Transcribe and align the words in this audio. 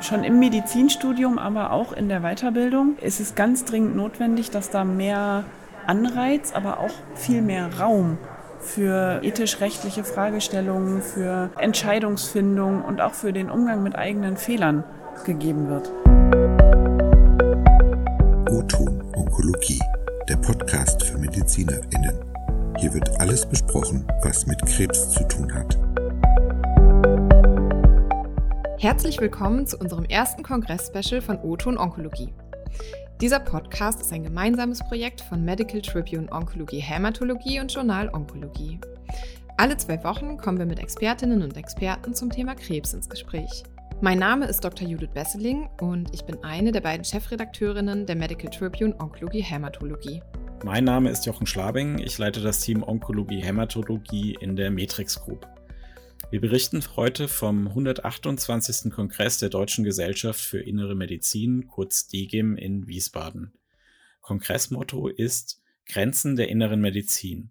Schon 0.00 0.24
im 0.24 0.38
Medizinstudium, 0.40 1.38
aber 1.38 1.72
auch 1.72 1.92
in 1.92 2.08
der 2.08 2.20
Weiterbildung 2.20 2.96
ist 3.00 3.20
es 3.20 3.34
ganz 3.34 3.64
dringend 3.64 3.96
notwendig, 3.96 4.50
dass 4.50 4.68
da 4.68 4.84
mehr 4.84 5.44
Anreiz, 5.86 6.52
aber 6.52 6.80
auch 6.80 6.92
viel 7.14 7.40
mehr 7.40 7.78
Raum 7.78 8.18
für 8.60 9.20
ethisch-rechtliche 9.22 10.04
Fragestellungen, 10.04 11.02
für 11.02 11.50
Entscheidungsfindung 11.58 12.82
und 12.84 13.00
auch 13.00 13.14
für 13.14 13.32
den 13.32 13.50
Umgang 13.50 13.82
mit 13.82 13.96
eigenen 13.96 14.36
Fehlern 14.36 14.84
gegeben 15.24 15.68
wird. 15.68 15.90
O-Ton 18.50 19.02
Onkologie, 19.16 19.80
der 20.28 20.36
Podcast 20.36 21.02
für 21.02 21.18
MedizinerInnen. 21.18 22.18
Hier 22.78 22.94
wird 22.94 23.20
alles 23.20 23.46
besprochen, 23.46 24.06
was 24.22 24.46
mit 24.46 24.64
Krebs 24.66 25.10
zu 25.10 25.24
tun 25.24 25.52
hat. 25.52 25.81
Herzlich 28.82 29.20
willkommen 29.20 29.64
zu 29.64 29.78
unserem 29.78 30.06
ersten 30.06 30.42
Kongress-Special 30.42 31.20
von 31.20 31.38
O-Ton 31.38 31.78
Onkologie. 31.78 32.34
Dieser 33.20 33.38
Podcast 33.38 34.00
ist 34.00 34.12
ein 34.12 34.24
gemeinsames 34.24 34.80
Projekt 34.80 35.20
von 35.20 35.44
Medical 35.44 35.80
Tribune 35.80 36.26
Onkologie 36.32 36.80
Hämatologie 36.80 37.60
und 37.60 37.72
Journal 37.72 38.10
Onkologie. 38.12 38.80
Alle 39.56 39.76
zwei 39.76 40.02
Wochen 40.02 40.36
kommen 40.36 40.58
wir 40.58 40.66
mit 40.66 40.80
Expertinnen 40.80 41.42
und 41.42 41.56
Experten 41.56 42.12
zum 42.12 42.30
Thema 42.30 42.56
Krebs 42.56 42.92
ins 42.92 43.08
Gespräch. 43.08 43.62
Mein 44.00 44.18
Name 44.18 44.46
ist 44.46 44.64
Dr. 44.64 44.88
Judith 44.88 45.10
Besseling 45.14 45.68
und 45.80 46.12
ich 46.12 46.24
bin 46.24 46.42
eine 46.42 46.72
der 46.72 46.80
beiden 46.80 47.04
Chefredakteurinnen 47.04 48.06
der 48.06 48.16
Medical 48.16 48.50
Tribune 48.50 48.96
Onkologie 48.98 49.42
Hämatologie. 49.42 50.24
Mein 50.64 50.82
Name 50.82 51.08
ist 51.08 51.24
Jochen 51.24 51.46
Schlabing, 51.46 52.00
ich 52.00 52.18
leite 52.18 52.40
das 52.40 52.58
Team 52.58 52.82
Onkologie 52.82 53.44
Hämatologie 53.44 54.36
in 54.40 54.56
der 54.56 54.72
Matrix 54.72 55.22
Group. 55.24 55.46
Wir 56.32 56.40
berichten 56.40 56.82
heute 56.96 57.28
vom 57.28 57.68
128. 57.68 58.90
Kongress 58.90 59.36
der 59.36 59.50
Deutschen 59.50 59.84
Gesellschaft 59.84 60.40
für 60.40 60.60
Innere 60.60 60.94
Medizin, 60.94 61.66
kurz 61.66 62.06
DGIM, 62.06 62.56
in 62.56 62.86
Wiesbaden. 62.86 63.52
Kongressmotto 64.22 65.08
ist 65.08 65.60
Grenzen 65.84 66.36
der 66.36 66.48
inneren 66.48 66.80
Medizin. 66.80 67.50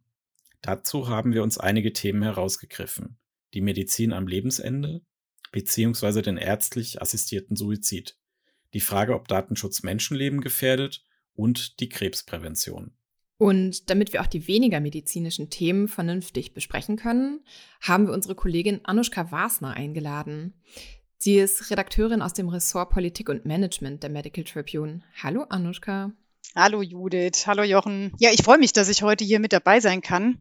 Dazu 0.64 1.08
haben 1.08 1.32
wir 1.32 1.44
uns 1.44 1.60
einige 1.60 1.94
Themen 1.94 2.24
herausgegriffen. 2.24 3.20
Die 3.54 3.62
Medizin 3.62 4.14
am 4.14 4.26
Lebensende 4.26 5.04
beziehungsweise 5.52 6.24
den 6.24 6.38
ärztlich 6.38 7.04
assistierten 7.04 7.56
Suizid. 7.56 8.18
Die 8.74 8.82
Frage, 8.82 9.14
ob 9.14 9.28
Datenschutz 9.28 9.84
Menschenleben 9.84 10.42
gefährdet 10.42 11.06
und 11.36 11.80
die 11.82 11.90
Krebsprävention. 11.90 12.96
Und 13.42 13.90
damit 13.90 14.14
wir 14.14 14.22
auch 14.22 14.28
die 14.28 14.48
weniger 14.48 14.80
medizinischen 14.80 15.50
Themen 15.50 15.88
vernünftig 15.88 16.54
besprechen 16.54 16.96
können, 16.96 17.40
haben 17.82 18.06
wir 18.06 18.14
unsere 18.14 18.36
Kollegin 18.36 18.82
Anushka 18.84 19.32
Wasner 19.32 19.72
eingeladen. 19.72 20.54
Sie 21.18 21.40
ist 21.40 21.72
Redakteurin 21.72 22.22
aus 22.22 22.34
dem 22.34 22.50
Ressort 22.50 22.92
Politik 22.92 23.30
und 23.30 23.48
Management 23.48 24.04
der 24.04 24.12
Medical 24.12 24.44
Tribune. 24.44 25.02
Hallo 25.24 25.46
Anushka. 25.50 26.12
Hallo 26.56 26.84
Judith, 26.84 27.48
hallo 27.48 27.64
Jochen. 27.64 28.12
Ja, 28.20 28.30
ich 28.32 28.44
freue 28.44 28.60
mich, 28.60 28.74
dass 28.74 28.90
ich 28.90 29.02
heute 29.02 29.24
hier 29.24 29.40
mit 29.40 29.54
dabei 29.54 29.80
sein 29.80 30.04
kann. 30.04 30.38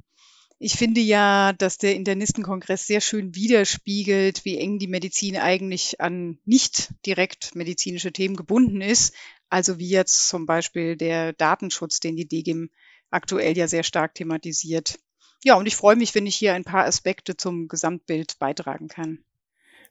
Ich 0.59 0.75
finde 0.75 1.01
ja, 1.01 1.55
dass 1.55 1.79
der 1.79 1.95
Internistenkongress 1.95 2.87
sehr 2.87 3.01
schön 3.01 3.35
widerspiegelt, 3.35 4.45
wie 4.45 4.59
eng 4.59 4.79
die 4.79 4.89
Medizin 4.89 5.39
eigentlich 5.39 6.03
an 6.03 6.39
nicht 6.45 6.93
direkt 7.07 7.55
medizinische 7.55 8.13
Themen 8.13 8.37
gebunden 8.37 8.83
ist. 8.83 9.15
Also 9.49 9.79
wie 9.79 9.89
jetzt 9.89 10.29
zum 10.29 10.45
Beispiel 10.45 10.97
der 10.97 11.33
Datenschutz, 11.33 11.99
den 12.01 12.15
die 12.15 12.29
DGIM 12.29 12.69
aktuell 13.11 13.57
ja 13.57 13.69
sehr 13.69 13.83
stark 13.83 14.15
thematisiert. 14.15 14.99
Ja, 15.43 15.55
und 15.55 15.67
ich 15.67 15.77
freue 15.77 15.97
mich, 15.97 16.15
wenn 16.15 16.27
ich 16.27 16.37
hier 16.37 16.55
ein 16.55 16.65
paar 16.65 16.85
Aspekte 16.85 17.37
zum 17.37 17.69
Gesamtbild 17.69 18.39
beitragen 18.39 18.89
kann. 18.89 19.25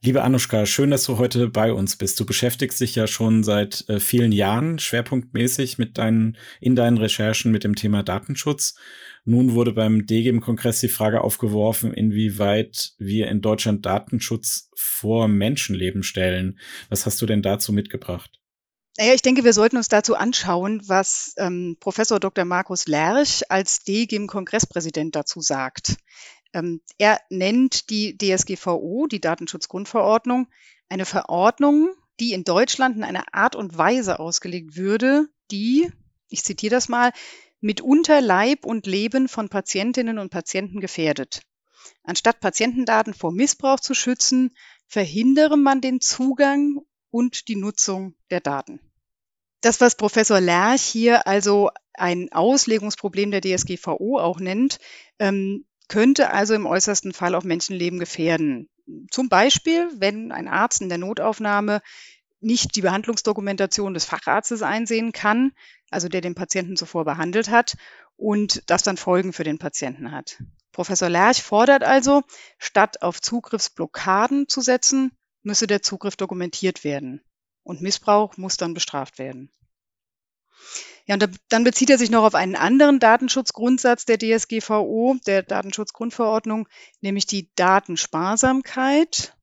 Liebe 0.02 0.24
Anushka, 0.24 0.66
schön, 0.66 0.92
dass 0.92 1.04
du 1.04 1.18
heute 1.18 1.50
bei 1.50 1.74
uns 1.74 1.98
bist. 1.98 2.18
Du 2.22 2.26
beschäftigst 2.26 2.80
dich 2.80 2.96
ja 2.96 3.06
schon 3.06 3.44
seit 3.44 3.84
äh, 3.90 4.00
vielen 4.00 4.32
Jahren 4.32 4.80
schwerpunktmäßig 4.80 5.78
mit 5.78 5.98
deinen, 5.98 6.38
in 6.62 6.78
deinen 6.78 6.98
Recherchen 6.98 7.52
mit 7.52 7.66
dem 7.66 7.76
Thema 7.76 8.02
Datenschutz. 8.02 8.76
Nun 9.26 9.56
wurde 9.56 9.74
beim 9.74 10.06
DGIM-Kongress 10.06 10.80
die 10.80 10.88
Frage 10.88 11.20
aufgeworfen, 11.20 11.94
inwieweit 11.94 12.94
wir 12.98 13.28
in 13.28 13.42
Deutschland 13.42 13.86
Datenschutz 13.86 14.70
vor 14.74 15.28
Menschenleben 15.28 16.04
stellen. 16.04 16.60
Was 16.88 17.06
hast 17.06 17.22
du 17.22 17.26
denn 17.26 17.42
dazu 17.42 17.74
mitgebracht? 17.74 18.39
Naja, 19.00 19.14
ich 19.14 19.22
denke, 19.22 19.46
wir 19.46 19.54
sollten 19.54 19.78
uns 19.78 19.88
dazu 19.88 20.16
anschauen, 20.16 20.82
was 20.86 21.34
ähm, 21.38 21.78
Professor 21.80 22.20
Dr. 22.20 22.44
Markus 22.44 22.86
Lerch 22.86 23.50
als 23.50 23.86
DGIM-Kongresspräsident 23.86 25.16
dazu 25.16 25.40
sagt. 25.40 25.96
Ähm, 26.52 26.82
er 26.98 27.22
nennt 27.30 27.92
die 27.92 28.18
DSGVO, 28.18 29.08
die 29.08 29.22
Datenschutzgrundverordnung, 29.22 30.50
eine 30.90 31.06
Verordnung, 31.06 31.94
die 32.20 32.34
in 32.34 32.44
Deutschland 32.44 32.98
in 32.98 33.06
einer 33.06 33.24
Art 33.34 33.56
und 33.56 33.78
Weise 33.78 34.20
ausgelegt 34.20 34.76
würde, 34.76 35.30
die, 35.50 35.90
ich 36.28 36.44
zitiere 36.44 36.76
das 36.76 36.90
mal, 36.90 37.14
mitunter 37.62 38.20
Leib 38.20 38.66
und 38.66 38.86
Leben 38.86 39.30
von 39.30 39.48
Patientinnen 39.48 40.20
und 40.20 40.30
Patienten 40.30 40.82
gefährdet. 40.82 41.44
Anstatt 42.04 42.42
Patientendaten 42.42 43.14
vor 43.14 43.32
Missbrauch 43.32 43.80
zu 43.80 43.94
schützen, 43.94 44.54
verhindere 44.88 45.56
man 45.56 45.80
den 45.80 46.02
Zugang 46.02 46.82
und 47.12 47.48
die 47.48 47.56
Nutzung 47.56 48.16
der 48.30 48.42
Daten. 48.42 48.82
Das, 49.62 49.82
was 49.82 49.96
Professor 49.96 50.40
Lerch 50.40 50.84
hier 50.84 51.28
also 51.28 51.70
ein 51.94 52.32
Auslegungsproblem 52.32 53.32
der 53.32 53.42
DSGVO 53.42 54.18
auch 54.20 54.40
nennt, 54.40 54.80
ähm, 55.20 55.66
könnte 55.90 56.32
also 56.32 56.54
im 56.54 56.66
äußersten 56.66 57.14
Fall 57.14 57.36
auch 57.36 57.44
Menschenleben 57.44 58.00
gefährden. 58.00 58.70
Zum 59.12 59.28
Beispiel, 59.28 59.90
wenn 59.98 60.32
ein 60.32 60.48
Arzt 60.48 60.82
in 60.82 60.90
der 60.90 60.98
Notaufnahme 60.98 61.82
nicht 62.40 62.76
die 62.76 62.82
Behandlungsdokumentation 62.82 63.94
des 63.94 64.06
Facharztes 64.06 64.62
einsehen 64.62 65.12
kann, 65.12 65.52
also 65.92 66.08
der 66.08 66.22
den 66.22 66.36
Patienten 66.36 66.78
zuvor 66.78 67.04
behandelt 67.04 67.50
hat 67.50 67.76
und 68.16 68.64
das 68.68 68.84
dann 68.84 68.96
Folgen 68.96 69.34
für 69.34 69.44
den 69.44 69.58
Patienten 69.58 70.12
hat. 70.12 70.42
Professor 70.72 71.10
Lerch 71.10 71.44
fordert 71.44 71.84
also, 71.84 72.22
statt 72.58 73.02
auf 73.02 73.20
Zugriffsblockaden 73.20 74.48
zu 74.48 74.62
setzen, 74.62 75.12
müsse 75.44 75.68
der 75.68 75.82
Zugriff 75.82 76.16
dokumentiert 76.16 76.86
werden 76.86 77.22
und 77.70 77.82
Missbrauch 77.82 78.36
muss 78.38 78.58
dann 78.58 78.74
bestraft 78.74 79.20
werden. 79.20 79.52
Ja, 81.06 81.16
und 81.16 81.30
dann 81.50 81.64
bezieht 81.64 81.90
er 81.90 81.98
sich 81.98 82.10
noch 82.10 82.24
auf 82.24 82.36
einen 82.36 82.56
anderen 82.56 83.00
Datenschutzgrundsatz 83.00 84.06
der 84.06 84.18
DSGVO, 84.18 85.18
der 85.26 85.44
Datenschutzgrundverordnung, 85.44 86.68
nämlich 87.02 87.26
die 87.26 87.50
Datensparsamkeit. 87.56 89.36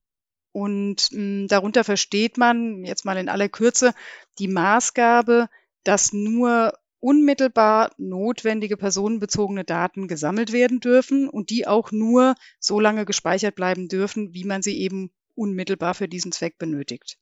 Und 0.51 1.09
mh, 1.11 1.17
hm, 1.17 1.47
darunter 1.47 1.83
versteht 1.83 2.37
man 2.37 2.83
jetzt 2.83 3.05
mal 3.05 3.17
in 3.17 3.29
aller 3.29 3.49
Kürze 3.49 3.93
die 4.39 4.47
Maßgabe, 4.47 5.49
dass 5.83 6.13
nur 6.13 6.73
unmittelbar 6.99 7.91
notwendige 7.97 8.75
personenbezogene 8.75 9.63
Daten 9.63 10.07
gesammelt 10.07 10.51
werden 10.51 10.79
dürfen 10.79 11.29
und 11.29 11.49
die 11.49 11.67
auch 11.67 11.91
nur 11.91 12.35
so 12.59 12.79
lange 12.79 13.05
gespeichert 13.05 13.55
bleiben 13.55 13.87
dürfen, 13.87 14.33
wie 14.33 14.43
man 14.43 14.61
sie 14.61 14.77
eben 14.79 15.11
unmittelbar 15.35 15.93
für 15.93 16.07
diesen 16.07 16.31
Zweck 16.31 16.57
benötigt. 16.57 17.17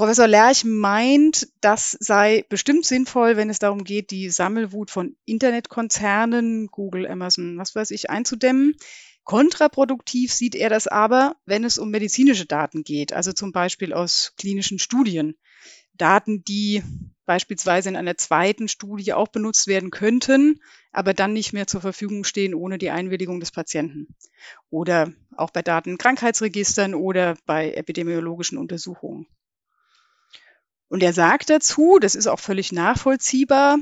Professor 0.00 0.26
Lerch 0.26 0.64
meint, 0.64 1.48
das 1.60 1.90
sei 2.00 2.46
bestimmt 2.48 2.86
sinnvoll, 2.86 3.36
wenn 3.36 3.50
es 3.50 3.58
darum 3.58 3.84
geht, 3.84 4.10
die 4.10 4.30
Sammelwut 4.30 4.90
von 4.90 5.14
Internetkonzernen, 5.26 6.68
Google, 6.68 7.06
Amazon, 7.06 7.58
was 7.58 7.74
weiß 7.74 7.90
ich, 7.90 8.08
einzudämmen. 8.08 8.76
Kontraproduktiv 9.24 10.32
sieht 10.32 10.54
er 10.54 10.70
das 10.70 10.86
aber, 10.86 11.36
wenn 11.44 11.64
es 11.64 11.76
um 11.76 11.90
medizinische 11.90 12.46
Daten 12.46 12.82
geht, 12.82 13.12
also 13.12 13.34
zum 13.34 13.52
Beispiel 13.52 13.92
aus 13.92 14.32
klinischen 14.38 14.78
Studien. 14.78 15.36
Daten, 15.92 16.44
die 16.44 16.82
beispielsweise 17.26 17.90
in 17.90 17.96
einer 17.96 18.16
zweiten 18.16 18.68
Studie 18.68 19.12
auch 19.12 19.28
benutzt 19.28 19.66
werden 19.66 19.90
könnten, 19.90 20.62
aber 20.92 21.12
dann 21.12 21.34
nicht 21.34 21.52
mehr 21.52 21.66
zur 21.66 21.82
Verfügung 21.82 22.24
stehen 22.24 22.54
ohne 22.54 22.78
die 22.78 22.88
Einwilligung 22.88 23.38
des 23.38 23.50
Patienten. 23.50 24.16
Oder 24.70 25.12
auch 25.36 25.50
bei 25.50 25.60
Daten 25.60 25.90
in 25.90 25.98
Krankheitsregistern 25.98 26.94
oder 26.94 27.36
bei 27.44 27.74
epidemiologischen 27.74 28.56
Untersuchungen. 28.56 29.26
Und 30.90 31.04
er 31.04 31.12
sagt 31.12 31.50
dazu, 31.50 31.98
das 32.00 32.16
ist 32.16 32.26
auch 32.26 32.40
völlig 32.40 32.72
nachvollziehbar, 32.72 33.78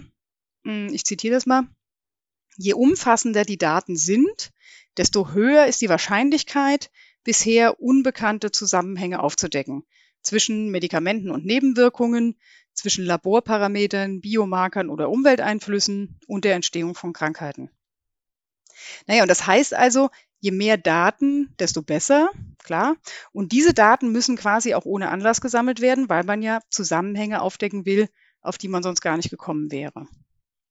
hm, 0.64 0.88
ich 0.92 1.04
zitiere 1.04 1.34
das 1.34 1.46
mal, 1.46 1.66
je 2.56 2.74
umfassender 2.74 3.44
die 3.44 3.56
Daten 3.56 3.96
sind, 3.96 4.52
desto 4.98 5.30
höher 5.30 5.66
ist 5.66 5.80
die 5.80 5.88
Wahrscheinlichkeit, 5.88 6.90
bisher 7.24 7.80
unbekannte 7.80 8.50
Zusammenhänge 8.50 9.20
aufzudecken 9.20 9.84
zwischen 10.20 10.70
Medikamenten 10.70 11.30
und 11.30 11.46
Nebenwirkungen, 11.46 12.38
zwischen 12.74 13.06
Laborparametern, 13.06 14.20
Biomarkern 14.20 14.90
oder 14.90 15.08
Umwelteinflüssen 15.08 16.20
und 16.26 16.44
der 16.44 16.54
Entstehung 16.54 16.94
von 16.94 17.14
Krankheiten. 17.14 17.70
Naja, 19.06 19.22
und 19.22 19.28
das 19.28 19.46
heißt 19.46 19.72
also, 19.72 20.10
je 20.40 20.50
mehr 20.50 20.76
Daten, 20.76 21.54
desto 21.58 21.82
besser, 21.82 22.30
klar. 22.68 22.96
Und 23.32 23.52
diese 23.52 23.72
Daten 23.72 24.12
müssen 24.12 24.36
quasi 24.36 24.74
auch 24.74 24.84
ohne 24.84 25.08
Anlass 25.08 25.40
gesammelt 25.40 25.80
werden, 25.80 26.08
weil 26.08 26.22
man 26.24 26.42
ja 26.42 26.60
Zusammenhänge 26.68 27.40
aufdecken 27.40 27.86
will, 27.86 28.08
auf 28.42 28.58
die 28.58 28.68
man 28.68 28.82
sonst 28.82 29.00
gar 29.00 29.16
nicht 29.16 29.30
gekommen 29.30 29.72
wäre. 29.72 30.06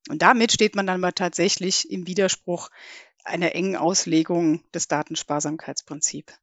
Und 0.09 0.21
damit 0.21 0.51
steht 0.53 0.75
man 0.75 0.87
dann 0.87 1.01
mal 1.01 1.11
tatsächlich 1.11 1.91
im 1.91 2.07
Widerspruch 2.07 2.69
einer 3.25 3.55
engen 3.55 3.75
Auslegung 3.75 4.63
des 4.73 4.87
Datensparsamkeitsprinzips. 4.87 6.33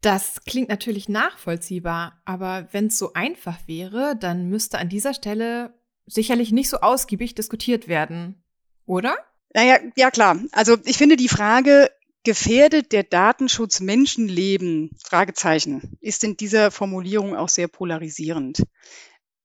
Das 0.00 0.44
klingt 0.46 0.70
natürlich 0.70 1.10
nachvollziehbar, 1.10 2.22
aber 2.24 2.68
wenn 2.70 2.86
es 2.86 2.96
so 2.96 3.12
einfach 3.12 3.58
wäre, 3.66 4.16
dann 4.18 4.48
müsste 4.48 4.78
an 4.78 4.88
dieser 4.88 5.12
Stelle 5.12 5.74
sicherlich 6.06 6.52
nicht 6.52 6.70
so 6.70 6.78
ausgiebig 6.78 7.34
diskutiert 7.34 7.86
werden, 7.86 8.42
oder? 8.86 9.14
Naja, 9.52 9.78
ja 9.96 10.10
klar. 10.10 10.38
Also 10.52 10.78
ich 10.84 10.96
finde 10.96 11.16
die 11.16 11.28
Frage, 11.28 11.90
gefährdet 12.24 12.92
der 12.92 13.02
Datenschutz 13.02 13.80
Menschenleben? 13.80 14.90
Fragezeichen, 15.04 15.96
ist 16.00 16.24
in 16.24 16.36
dieser 16.36 16.70
Formulierung 16.70 17.36
auch 17.36 17.48
sehr 17.48 17.68
polarisierend. 17.68 18.62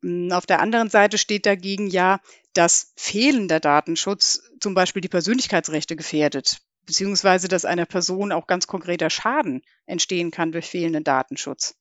Hm, 0.01 0.31
auf 0.31 0.45
der 0.45 0.61
anderen 0.61 0.89
Seite 0.89 1.17
steht 1.17 1.45
dagegen 1.45 1.87
ja, 1.87 2.19
dass 2.53 2.93
fehlender 2.95 3.59
Datenschutz 3.59 4.41
zum 4.59 4.73
Beispiel 4.73 5.01
die 5.01 5.09
Persönlichkeitsrechte 5.09 5.95
gefährdet 5.95 6.61
beziehungsweise 6.85 7.47
dass 7.47 7.65
einer 7.65 7.85
Person 7.85 8.31
auch 8.31 8.47
ganz 8.47 8.67
konkreter 8.67 9.09
Schaden 9.09 9.61
entstehen 9.85 10.31
kann 10.31 10.51
durch 10.51 10.67
fehlenden 10.67 11.03
Datenschutz. 11.03 11.75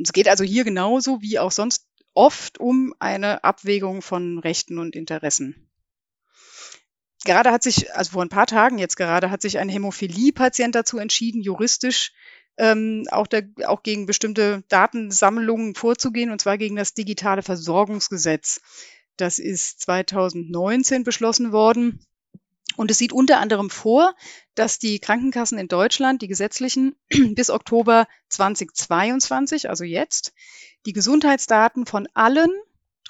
Es 0.00 0.12
geht 0.12 0.28
also 0.28 0.44
hier 0.44 0.64
genauso 0.64 1.20
wie 1.22 1.38
auch 1.38 1.52
sonst 1.52 1.86
oft 2.14 2.58
um 2.58 2.94
eine 2.98 3.44
Abwägung 3.44 4.02
von 4.02 4.38
Rechten 4.38 4.78
und 4.78 4.96
Interessen. 4.96 5.68
Gerade 7.24 7.50
hat 7.50 7.62
sich, 7.62 7.94
also 7.94 8.12
vor 8.12 8.22
ein 8.22 8.28
paar 8.28 8.46
Tagen 8.46 8.78
jetzt 8.78 8.96
gerade, 8.96 9.30
hat 9.30 9.42
sich 9.42 9.58
ein 9.58 9.68
Hämophilie-Patient 9.68 10.74
dazu 10.74 10.98
entschieden, 10.98 11.40
juristisch 11.40 12.12
ähm, 12.56 13.04
auch, 13.10 13.26
der, 13.26 13.48
auch 13.66 13.82
gegen 13.82 14.06
bestimmte 14.06 14.62
Datensammlungen 14.68 15.74
vorzugehen, 15.74 16.30
und 16.30 16.40
zwar 16.40 16.58
gegen 16.58 16.76
das 16.76 16.94
digitale 16.94 17.42
Versorgungsgesetz. 17.42 18.60
Das 19.16 19.38
ist 19.38 19.80
2019 19.80 21.04
beschlossen 21.04 21.52
worden. 21.52 22.04
Und 22.76 22.90
es 22.90 22.98
sieht 22.98 23.12
unter 23.12 23.38
anderem 23.38 23.70
vor, 23.70 24.14
dass 24.54 24.78
die 24.78 24.98
Krankenkassen 24.98 25.58
in 25.58 25.68
Deutschland, 25.68 26.22
die 26.22 26.28
gesetzlichen, 26.28 26.96
bis 27.34 27.50
Oktober 27.50 28.06
2022, 28.28 29.68
also 29.70 29.84
jetzt, 29.84 30.32
die 30.84 30.92
Gesundheitsdaten 30.92 31.86
von 31.86 32.08
allen 32.14 32.50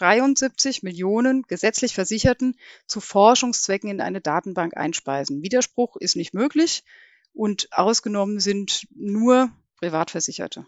73 0.05 0.83
Millionen 0.83 1.45
gesetzlich 1.45 1.95
Versicherten 1.95 2.59
zu 2.87 3.01
Forschungszwecken 3.01 3.89
in 3.89 4.03
eine 4.03 4.21
Datenbank 4.21 4.77
einspeisen. 4.77 5.43
Widerspruch 5.43 5.97
ist 5.97 6.15
nicht 6.15 6.35
möglich 6.35 6.85
und 7.33 7.69
ausgenommen 7.73 8.39
sind 8.39 8.87
nur 8.95 9.51
Privatversicherte. 9.79 10.67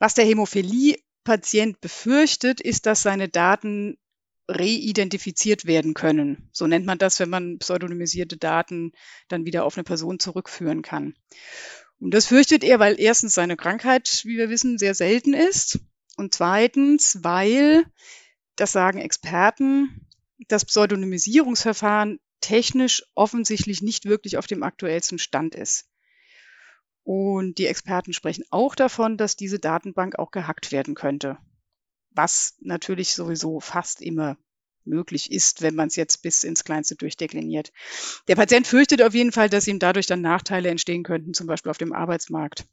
Was 0.00 0.14
der 0.14 0.24
Hämophilie-Patient 0.24 1.80
befürchtet, 1.80 2.60
ist, 2.60 2.86
dass 2.86 3.02
seine 3.02 3.28
Daten 3.28 3.98
reidentifiziert 4.48 5.66
werden 5.66 5.94
können. 5.94 6.48
So 6.52 6.66
nennt 6.66 6.86
man 6.86 6.98
das, 6.98 7.20
wenn 7.20 7.30
man 7.30 7.58
pseudonymisierte 7.58 8.36
Daten 8.36 8.92
dann 9.28 9.44
wieder 9.44 9.64
auf 9.64 9.76
eine 9.76 9.84
Person 9.84 10.18
zurückführen 10.18 10.82
kann. 10.82 11.14
Und 12.00 12.14
das 12.14 12.26
fürchtet 12.26 12.64
er, 12.64 12.80
weil 12.80 12.98
erstens 12.98 13.34
seine 13.34 13.56
Krankheit, 13.56 14.22
wie 14.24 14.38
wir 14.38 14.50
wissen, 14.50 14.78
sehr 14.78 14.94
selten 14.94 15.34
ist. 15.34 15.78
Und 16.18 16.34
zweitens, 16.34 17.20
weil, 17.22 17.86
das 18.56 18.72
sagen 18.72 18.98
Experten, 18.98 20.06
das 20.48 20.66
Pseudonymisierungsverfahren 20.66 22.20
technisch 22.40 23.02
offensichtlich 23.14 23.80
nicht 23.80 24.04
wirklich 24.04 24.36
auf 24.36 24.46
dem 24.46 24.62
aktuellsten 24.62 25.18
Stand 25.18 25.54
ist. 25.54 25.88
Und 27.02 27.56
die 27.56 27.66
Experten 27.66 28.12
sprechen 28.12 28.44
auch 28.50 28.74
davon, 28.74 29.16
dass 29.16 29.36
diese 29.36 29.58
Datenbank 29.58 30.18
auch 30.18 30.30
gehackt 30.30 30.72
werden 30.72 30.94
könnte 30.94 31.38
was 32.18 32.56
natürlich 32.60 33.14
sowieso 33.14 33.60
fast 33.60 34.02
immer 34.02 34.36
möglich 34.84 35.30
ist, 35.30 35.62
wenn 35.62 35.74
man 35.74 35.88
es 35.88 35.96
jetzt 35.96 36.22
bis 36.22 36.44
ins 36.44 36.64
Kleinste 36.64 36.96
durchdekliniert. 36.96 37.72
Der 38.26 38.36
Patient 38.36 38.66
fürchtet 38.66 39.02
auf 39.02 39.14
jeden 39.14 39.32
Fall, 39.32 39.48
dass 39.48 39.68
ihm 39.68 39.78
dadurch 39.78 40.06
dann 40.06 40.20
Nachteile 40.20 40.68
entstehen 40.68 41.04
könnten, 41.04 41.32
zum 41.32 41.46
Beispiel 41.46 41.70
auf 41.70 41.78
dem 41.78 41.92
Arbeitsmarkt. 41.92 42.66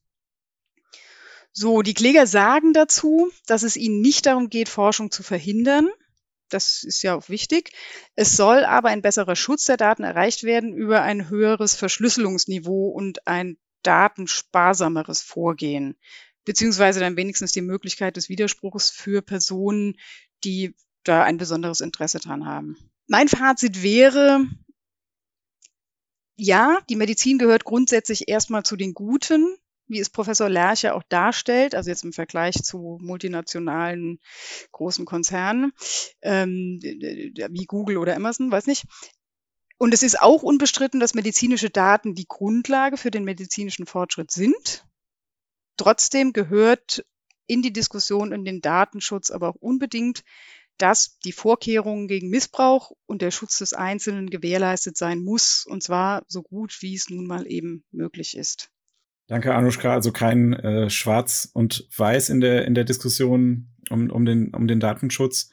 So, 1.58 1.82
die 1.82 1.94
Kläger 1.94 2.28
sagen 2.28 2.74
dazu, 2.74 3.32
dass 3.48 3.64
es 3.64 3.78
ihnen 3.78 4.02
nicht 4.02 4.26
darum 4.26 4.50
geht, 4.50 4.70
Forschung 4.70 5.10
zu 5.10 5.24
verhindern. 5.24 5.90
Das 6.50 6.84
ist 6.84 7.02
ja 7.02 7.16
auch 7.16 7.30
wichtig. 7.30 7.72
Es 8.16 8.36
soll 8.36 8.66
aber 8.66 8.90
ein 8.90 9.02
besserer 9.02 9.36
Schutz 9.36 9.66
der 9.66 9.78
Daten 9.78 10.04
erreicht 10.04 10.44
werden 10.44 10.74
über 10.74 11.02
ein 11.02 11.30
höheres 11.30 11.76
Verschlüsselungsniveau 11.76 12.90
und 12.90 13.26
ein 13.26 13.58
datensparsameres 13.84 15.22
Vorgehen 15.22 15.98
beziehungsweise 16.46 17.00
dann 17.00 17.18
wenigstens 17.18 17.52
die 17.52 17.62
Möglichkeit 17.62 18.16
des 18.16 18.30
Widerspruchs 18.30 18.92
für 18.92 19.22
Personen, 19.22 19.98
die 20.44 20.76
da 21.04 21.24
ein 21.24 21.38
besonderes 21.38 21.82
Interesse 21.82 22.20
dran 22.20 22.46
haben. 22.46 22.78
Mein 23.08 23.28
Fazit 23.28 23.84
wäre, 23.84 24.46
ja, 26.38 26.80
die 26.90 26.96
Medizin 26.96 27.38
gehört 27.38 27.66
grundsätzlich 27.66 28.28
erstmal 28.28 28.64
zu 28.64 28.76
den 28.76 28.94
Guten, 28.94 29.56
wie 29.88 30.00
es 30.00 30.10
Professor 30.10 30.50
Lerche 30.50 30.96
auch 30.96 31.04
darstellt, 31.10 31.76
also 31.76 31.90
jetzt 31.90 32.04
im 32.04 32.14
Vergleich 32.14 32.64
zu 32.64 32.98
multinationalen 33.02 34.20
großen 34.72 35.06
Konzernen 35.06 35.74
ähm, 36.22 36.80
wie 36.82 37.66
Google 37.66 37.98
oder 37.98 38.16
Amazon, 38.16 38.52
weiß 38.52 38.68
nicht. 38.68 38.86
Und 39.78 39.94
es 39.94 40.04
ist 40.04 40.20
auch 40.20 40.42
unbestritten, 40.42 41.00
dass 41.00 41.14
medizinische 41.14 41.70
Daten 41.70 42.16
die 42.16 42.28
Grundlage 42.28 42.98
für 42.98 43.12
den 43.12 43.26
medizinischen 43.26 43.86
Fortschritt 43.86 44.32
sind. 44.32 44.86
Trotzdem 45.78 46.32
gehört 46.32 47.06
in 47.48 47.62
die 47.62 47.74
Diskussion 47.74 48.32
in 48.32 48.46
den 48.46 48.62
Datenschutz 48.62 49.30
aber 49.30 49.50
auch 49.50 49.56
unbedingt, 49.56 50.24
dass 50.78 51.20
die 51.20 51.32
Vorkehrungen 51.32 52.08
gegen 52.08 52.30
Missbrauch 52.30 52.92
und 53.06 53.22
der 53.22 53.32
Schutz 53.32 53.60
des 53.60 53.74
Einzelnen 53.74 54.30
gewährleistet 54.30 54.98
sein 54.98 55.24
muss, 55.24 55.66
und 55.66 55.84
zwar 55.84 56.24
so 56.28 56.42
gut, 56.42 56.82
wie 56.82 56.96
es 56.96 57.10
nun 57.10 57.28
mal 57.28 57.48
eben 57.48 57.86
möglich 57.92 58.36
ist. 58.36 58.72
Danke, 59.28 59.56
Anushka. 59.56 59.94
Also 59.94 60.12
kein 60.12 60.54
äh, 60.54 60.90
Schwarz 60.90 61.50
und 61.54 61.88
Weiß 61.96 62.30
in 62.30 62.42
der, 62.42 62.66
in 62.66 62.76
der 62.76 62.84
Diskussion 62.84 63.76
um, 63.90 64.10
um, 64.10 64.26
den, 64.26 64.54
um 64.54 64.68
den 64.68 64.80
Datenschutz. 64.80 65.50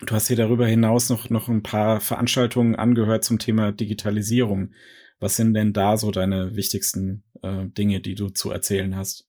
Du 0.00 0.14
hast 0.14 0.28
hier 0.28 0.36
darüber 0.36 0.66
hinaus 0.66 1.08
noch, 1.08 1.30
noch 1.30 1.48
ein 1.48 1.62
paar 1.62 2.00
Veranstaltungen 2.00 2.74
angehört 2.74 3.24
zum 3.24 3.38
Thema 3.38 3.72
Digitalisierung. 3.72 4.72
Was 5.18 5.36
sind 5.36 5.54
denn 5.54 5.72
da 5.72 5.96
so 5.96 6.10
deine 6.10 6.54
wichtigsten 6.56 7.24
äh, 7.42 7.66
Dinge, 7.66 8.00
die 8.00 8.14
du 8.14 8.28
zu 8.28 8.50
erzählen 8.50 8.96
hast? 8.96 9.26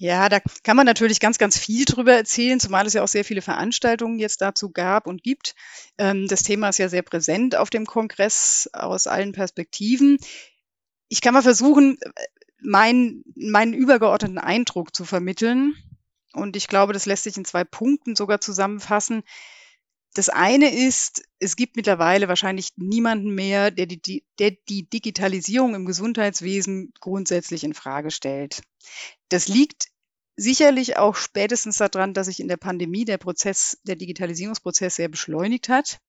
Ja, 0.00 0.28
da 0.28 0.38
kann 0.62 0.76
man 0.76 0.86
natürlich 0.86 1.18
ganz, 1.18 1.38
ganz 1.38 1.58
viel 1.58 1.84
drüber 1.84 2.12
erzählen, 2.14 2.60
zumal 2.60 2.86
es 2.86 2.92
ja 2.92 3.02
auch 3.02 3.08
sehr 3.08 3.24
viele 3.24 3.42
Veranstaltungen 3.42 4.18
jetzt 4.20 4.40
dazu 4.40 4.70
gab 4.70 5.06
und 5.06 5.24
gibt. 5.24 5.54
Ähm, 5.98 6.28
das 6.28 6.44
Thema 6.44 6.68
ist 6.68 6.78
ja 6.78 6.88
sehr 6.88 7.02
präsent 7.02 7.56
auf 7.56 7.68
dem 7.68 7.84
Kongress 7.84 8.70
aus 8.72 9.06
allen 9.06 9.32
Perspektiven. 9.32 10.18
Ich 11.08 11.20
kann 11.20 11.34
mal 11.34 11.42
versuchen, 11.42 11.98
mein, 12.60 13.22
meinen 13.34 13.74
übergeordneten 13.74 14.38
Eindruck 14.38 14.94
zu 14.94 15.04
vermitteln. 15.04 15.74
Und 16.32 16.56
ich 16.56 16.68
glaube, 16.68 16.92
das 16.92 17.06
lässt 17.06 17.24
sich 17.24 17.36
in 17.36 17.44
zwei 17.44 17.64
Punkten 17.64 18.16
sogar 18.16 18.40
zusammenfassen. 18.40 19.22
Das 20.14 20.28
eine 20.28 20.74
ist, 20.74 21.22
es 21.38 21.56
gibt 21.56 21.76
mittlerweile 21.76 22.28
wahrscheinlich 22.28 22.70
niemanden 22.76 23.34
mehr, 23.34 23.70
der 23.70 23.86
die, 23.86 24.24
der 24.38 24.52
die 24.68 24.88
Digitalisierung 24.88 25.74
im 25.74 25.86
Gesundheitswesen 25.86 26.92
grundsätzlich 27.00 27.64
in 27.64 27.74
Frage 27.74 28.10
stellt. 28.10 28.62
Das 29.28 29.48
liegt 29.48 29.88
sicherlich 30.36 30.96
auch 30.96 31.16
spätestens 31.16 31.76
daran, 31.78 32.14
dass 32.14 32.26
sich 32.26 32.40
in 32.40 32.48
der 32.48 32.56
Pandemie 32.56 33.04
der 33.04 33.18
Prozess, 33.18 33.78
der 33.82 33.96
Digitalisierungsprozess 33.96 34.96
sehr 34.96 35.08
beschleunigt 35.08 35.68
hat 35.68 36.00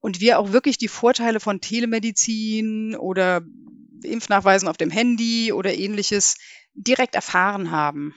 und 0.00 0.20
wir 0.20 0.38
auch 0.38 0.52
wirklich 0.52 0.78
die 0.78 0.88
Vorteile 0.88 1.40
von 1.40 1.60
Telemedizin 1.60 2.94
oder 2.96 3.42
Impfnachweisen 4.02 4.68
auf 4.68 4.76
dem 4.76 4.90
Handy 4.90 5.52
oder 5.52 5.74
ähnliches 5.74 6.36
direkt 6.74 7.14
erfahren 7.14 7.70
haben. 7.70 8.14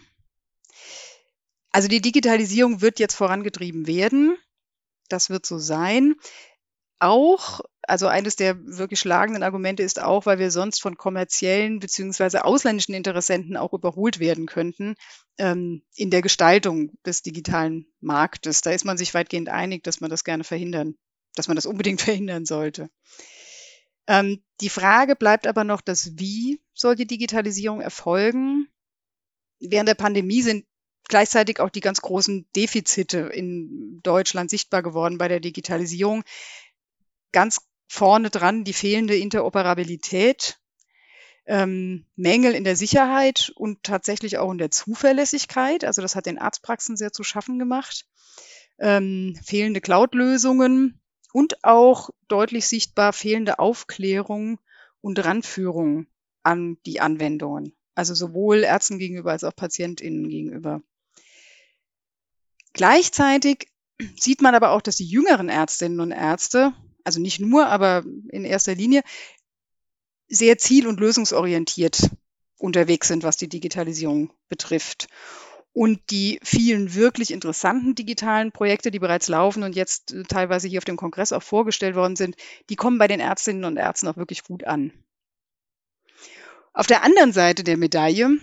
Also 1.72 1.88
die 1.88 2.02
Digitalisierung 2.02 2.82
wird 2.82 3.00
jetzt 3.00 3.16
vorangetrieben 3.16 3.88
werden. 3.88 4.38
Das 5.10 5.30
wird 5.30 5.46
so 5.46 5.58
sein. 5.58 6.16
Auch, 7.00 7.62
also 7.82 8.08
eines 8.08 8.36
der 8.36 8.56
wirklich 8.64 9.00
schlagenden 9.00 9.42
Argumente 9.42 9.82
ist 9.82 10.00
auch, 10.00 10.28
weil 10.28 10.38
wir 10.38 10.52
sonst 10.52 10.82
von 10.82 10.98
kommerziellen 10.98 11.80
beziehungsweise 11.80 12.46
ausländischen 12.46 12.94
Interessenten 12.94 13.58
auch 13.58 13.74
überholt 13.74 14.20
werden 14.20 14.46
könnten 14.46 14.96
ähm, 15.40 15.82
in 15.96 16.12
der 16.12 16.22
Gestaltung 16.22 16.92
des 17.06 17.24
digitalen 17.24 17.88
Marktes. 18.02 18.62
Da 18.62 18.72
ist 18.72 18.86
man 18.86 18.98
sich 18.98 19.16
weitgehend 19.16 19.50
einig, 19.50 19.84
dass 19.84 20.00
man 20.00 20.12
das 20.12 20.24
gerne 20.24 20.44
verhindern, 20.44 20.96
dass 21.36 21.48
man 21.48 21.56
das 21.56 21.66
unbedingt 21.66 22.02
verhindern 22.02 22.46
sollte. 22.46 22.90
Ähm, 24.08 24.44
die 24.62 24.70
Frage 24.70 25.16
bleibt 25.16 25.48
aber 25.48 25.64
noch 25.64 25.82
das 25.82 26.18
Wie 26.18 26.62
soll 26.74 26.96
die 26.96 27.08
Digitalisierung 27.08 27.82
erfolgen? 27.82 28.68
Während 29.60 29.90
der 29.90 29.96
Pandemie 29.96 30.42
sind 30.42 30.66
gleichzeitig 31.08 31.60
auch 31.60 31.70
die 31.70 31.82
ganz 31.82 32.02
großen 32.02 32.48
Defizite 32.56 33.20
in 33.20 34.00
Deutschland 34.02 34.50
sichtbar 34.50 34.82
geworden 34.82 35.18
bei 35.18 35.28
der 35.28 35.40
Digitalisierung. 35.40 36.24
Ganz 37.32 37.60
vorne 37.88 38.30
dran 38.30 38.64
die 38.64 38.74
fehlende 38.74 39.18
Interoperabilität, 39.18 40.58
ähm, 41.46 42.06
Mängel 42.16 42.56
in 42.56 42.64
der 42.64 42.78
Sicherheit 42.78 43.52
und 43.56 43.84
tatsächlich 43.84 44.38
auch 44.38 44.52
in 44.52 44.58
der 44.58 44.72
Zuverlässigkeit. 44.72 45.84
Also 45.84 46.02
das 46.02 46.16
hat 46.16 46.26
den 46.26 46.40
Arztpraxen 46.40 46.96
sehr 46.96 47.12
zu 47.12 47.24
schaffen 47.24 47.60
gemacht. 47.60 48.06
Ähm, 48.80 49.38
fehlende 49.44 49.82
Cloud-Lösungen 49.82 51.01
und 51.34 51.64
auch 51.64 52.10
deutlich 52.28 52.68
sichtbar 52.68 53.14
fehlende 53.14 53.60
Aufklärung 53.60 54.60
und 55.02 55.24
Ranführung 55.24 56.08
an 56.44 56.78
die 56.86 57.00
Anwendungen. 57.02 57.76
Also 57.96 58.14
sowohl 58.16 58.64
Ärzten 58.64 59.00
gegenüber 59.00 59.32
als 59.32 59.44
auch 59.44 59.56
PatientInnen 59.56 60.30
gegenüber. 60.30 60.82
Gleichzeitig 62.74 63.68
sieht 64.18 64.42
man 64.42 64.56
aber 64.56 64.72
auch, 64.72 64.82
dass 64.82 64.96
die 64.96 65.06
jüngeren 65.06 65.50
Ärztinnen 65.50 66.00
und 66.00 66.12
Ärzte, 66.12 66.74
also 67.04 67.20
nicht 67.20 67.40
nur, 67.40 67.68
aber 67.68 68.04
in 68.30 68.46
erster 68.46 68.76
Linie, 68.76 69.04
sehr 70.28 70.58
ziel- 70.58 70.88
und 70.88 71.00
lösungsorientiert 71.00 72.10
unterwegs 72.58 73.08
sind, 73.08 73.24
was 73.24 73.38
die 73.38 73.50
Digitalisierung 73.50 74.32
betrifft. 74.48 75.08
Und 75.74 76.02
die 76.10 76.40
vielen 76.44 76.96
wirklich 76.96 77.32
interessanten 77.32 77.96
digitalen 77.96 78.52
Projekte, 78.52 78.92
die 78.92 79.00
bereits 79.00 79.30
laufen 79.30 79.64
und 79.64 79.76
jetzt 79.76 80.12
äh, 80.14 80.24
teilweise 80.24 80.68
hier 80.68 80.80
auf 80.80 80.86
dem 80.86 80.98
Kongress 80.98 81.32
auch 81.32 81.44
vorgestellt 81.44 81.96
worden 81.96 82.18
sind, 82.18 82.36
die 82.70 82.76
kommen 82.76 82.98
bei 82.98 83.08
den 83.08 83.22
Ärztinnen 83.22 83.64
und 83.64 83.78
Ärzten 83.78 84.08
auch 84.08 84.18
wirklich 84.18 84.44
gut 84.44 84.66
an. 84.66 84.92
Auf 86.74 86.88
der 86.88 87.04
anderen 87.04 87.32
Seite 87.32 87.64
der 87.64 87.78
Medaille 87.78 88.38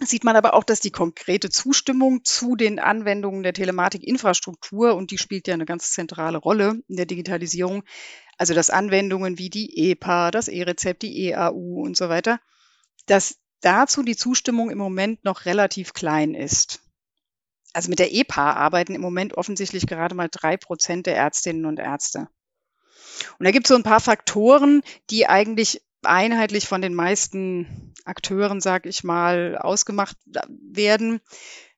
sieht 0.00 0.24
man 0.24 0.36
aber 0.36 0.54
auch, 0.54 0.64
dass 0.64 0.80
die 0.80 0.90
konkrete 0.90 1.50
Zustimmung 1.50 2.24
zu 2.24 2.56
den 2.56 2.78
Anwendungen 2.78 3.42
der 3.42 3.52
Telematikinfrastruktur, 3.52 4.94
und 4.94 5.10
die 5.10 5.18
spielt 5.18 5.46
ja 5.46 5.54
eine 5.54 5.66
ganz 5.66 5.92
zentrale 5.92 6.38
Rolle 6.38 6.82
in 6.88 6.96
der 6.96 7.06
Digitalisierung, 7.06 7.82
also 8.38 8.54
dass 8.54 8.70
Anwendungen 8.70 9.38
wie 9.38 9.50
die 9.50 9.90
EPA, 9.90 10.30
das 10.30 10.48
E-Rezept, 10.48 11.02
die 11.02 11.26
EAU 11.26 11.82
und 11.82 11.96
so 11.96 12.08
weiter, 12.08 12.40
dass 13.06 13.38
dazu 13.60 14.02
die 14.02 14.16
Zustimmung 14.16 14.70
im 14.70 14.78
Moment 14.78 15.24
noch 15.24 15.44
relativ 15.44 15.92
klein 15.92 16.34
ist. 16.34 16.80
Also 17.72 17.88
mit 17.88 17.98
der 17.98 18.12
EPA 18.12 18.54
arbeiten 18.54 18.94
im 18.94 19.00
Moment 19.00 19.34
offensichtlich 19.34 19.86
gerade 19.86 20.14
mal 20.14 20.28
drei 20.30 20.56
Prozent 20.56 21.06
der 21.06 21.16
Ärztinnen 21.16 21.66
und 21.66 21.78
Ärzte. 21.78 22.28
Und 23.38 23.44
da 23.44 23.50
gibt 23.50 23.66
es 23.66 23.68
so 23.68 23.76
ein 23.76 23.82
paar 23.82 24.00
Faktoren, 24.00 24.82
die 25.10 25.26
eigentlich 25.26 25.82
einheitlich 26.02 26.66
von 26.66 26.80
den 26.80 26.94
meisten 26.94 27.94
Akteuren, 28.04 28.60
sag 28.60 28.86
ich 28.86 29.04
mal, 29.04 29.56
ausgemacht 29.58 30.16
werden. 30.48 31.20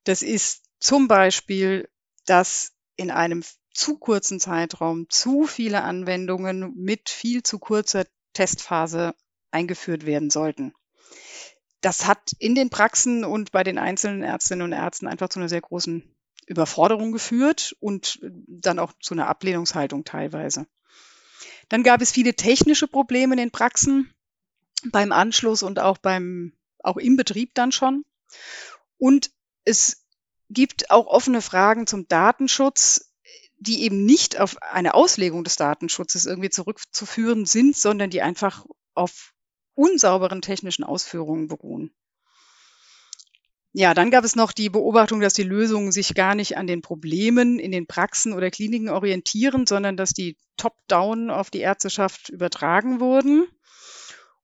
Das 0.05 0.23
ist 0.23 0.65
zum 0.79 1.09
Beispiel, 1.09 1.89
dass 2.27 2.73
in 2.97 3.11
einem 3.11 3.43
zu 3.75 3.99
kurzen 3.99 4.39
Zeitraum 4.39 5.09
zu 5.09 5.45
viele 5.45 5.83
Anwendungen 5.83 6.75
mit 6.77 7.09
viel 7.09 7.43
zu 7.43 7.59
kurzer 7.59 8.05
Testphase 8.33 9.15
eingeführt 9.51 10.07
werden 10.07 10.31
sollten. 10.31 10.73
Das 11.83 12.07
hat 12.07 12.33
in 12.39 12.55
den 12.55 12.71
Praxen 12.71 13.25
und 13.25 13.53
bei 13.53 13.65
den 13.65 13.79
einzelnen 13.79 14.23
Ärztinnen 14.23 14.65
und 14.65 14.73
Ärzten 14.73 15.07
einfach 15.07 15.29
zu 15.29 15.39
einer 15.39 15.49
sehr 15.49 15.61
großen 15.61 16.03
Überforderung 16.47 17.12
geführt 17.12 17.77
und 17.81 18.19
dann 18.23 18.79
auch 18.79 18.93
zu 19.01 19.15
einer 19.15 19.27
Ablehnungshaltung 19.27 20.05
teilweise. 20.05 20.67
Dann 21.69 21.83
gab 21.83 22.01
es 22.01 22.12
viele 22.12 22.35
technische 22.35 22.89
Probleme 22.89 23.35
in 23.35 23.39
den 23.39 23.51
Praxen 23.51 24.12
beim 24.91 25.12
Anschluss 25.12 25.62
und 25.62 25.79
auch 25.79 25.99
beim, 25.99 26.53
auch 26.79 26.97
im 26.97 27.17
Betrieb 27.17 27.55
dann 27.55 27.73
schon. 27.73 28.05
Und 28.99 29.31
es 29.65 30.05
gibt 30.51 30.91
auch 30.91 31.07
offene 31.07 31.43
Fragen 31.43 31.87
zum 31.87 32.09
Datenschutz, 32.09 33.12
die 33.57 33.83
eben 33.85 34.05
nicht 34.05 34.39
auf 34.41 34.61
eine 34.61 34.95
Auslegung 34.95 35.45
des 35.45 35.57
Datenschutzes 35.57 36.27
irgendwie 36.27 36.51
zurückzuführen 36.51 37.47
sind, 37.47 37.77
sondern 37.77 38.11
die 38.11 38.23
einfach 38.23 38.67
auf 38.95 39.33
unsauberen 39.75 40.43
technischen 40.43 40.85
Ausführungen 40.85 41.49
beruhen. 41.49 41.93
Ja, 43.75 43.95
dann 43.95 44.11
gab 44.11 44.23
es 44.25 44.37
noch 44.37 44.52
die 44.52 44.69
Beobachtung, 44.69 45.21
dass 45.21 45.33
die 45.33 45.43
Lösungen 45.43 45.93
sich 45.93 46.14
gar 46.14 46.35
nicht 46.35 46.59
an 46.59 46.67
den 46.67 46.83
Problemen 46.83 47.59
in 47.59 47.73
den 47.73 47.87
Praxen 47.87 48.35
oder 48.35 48.50
Kliniken 48.50 48.91
orientieren, 48.91 49.67
sondern 49.67 49.97
dass 49.97 50.11
die 50.12 50.37
top-down 50.59 51.31
auf 51.31 51.50
die 51.50 51.61
Ärzteschaft 51.61 52.29
übertragen 52.29 53.00
wurden. 53.00 53.47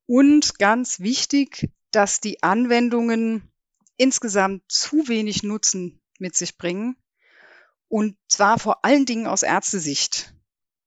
Und 0.07 0.59
ganz 0.59 1.01
wichtig, 1.01 1.69
dass 1.91 2.21
die 2.21 2.43
Anwendungen 2.43 3.43
insgesamt 3.99 4.63
zu 4.69 5.09
wenig 5.09 5.43
Nutzen 5.43 6.01
mit 6.19 6.35
sich 6.35 6.57
bringen. 6.57 6.97
Und 7.89 8.17
zwar 8.29 8.59
vor 8.59 8.85
allen 8.85 9.05
Dingen 9.05 9.27
aus 9.27 9.43
Ärztesicht. 9.43 10.33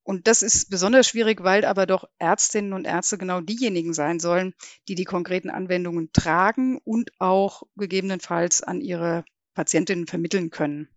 Und 0.03 0.27
das 0.27 0.41
ist 0.41 0.70
besonders 0.70 1.08
schwierig, 1.08 1.43
weil 1.43 1.63
aber 1.63 1.86
doch 1.86 2.05
Ärztinnen 2.17 2.74
und 2.74 2.86
Ärzte 2.86 3.17
genau 3.17 3.39
diejenigen 3.39 3.93
sein 3.93 4.20
sollen, 4.20 4.53
die 4.88 4.96
die 4.96 5.05
konkreten 5.05 5.50
Anwendungen 5.50 6.12
tragen 6.12 6.79
und 6.84 7.12
auch 7.20 7.63
gegebenenfalls 7.75 8.63
an 8.63 8.81
ihre 8.81 9.24
Patientinnen 9.53 10.08
vermitteln 10.08 10.50
können. 10.50 10.89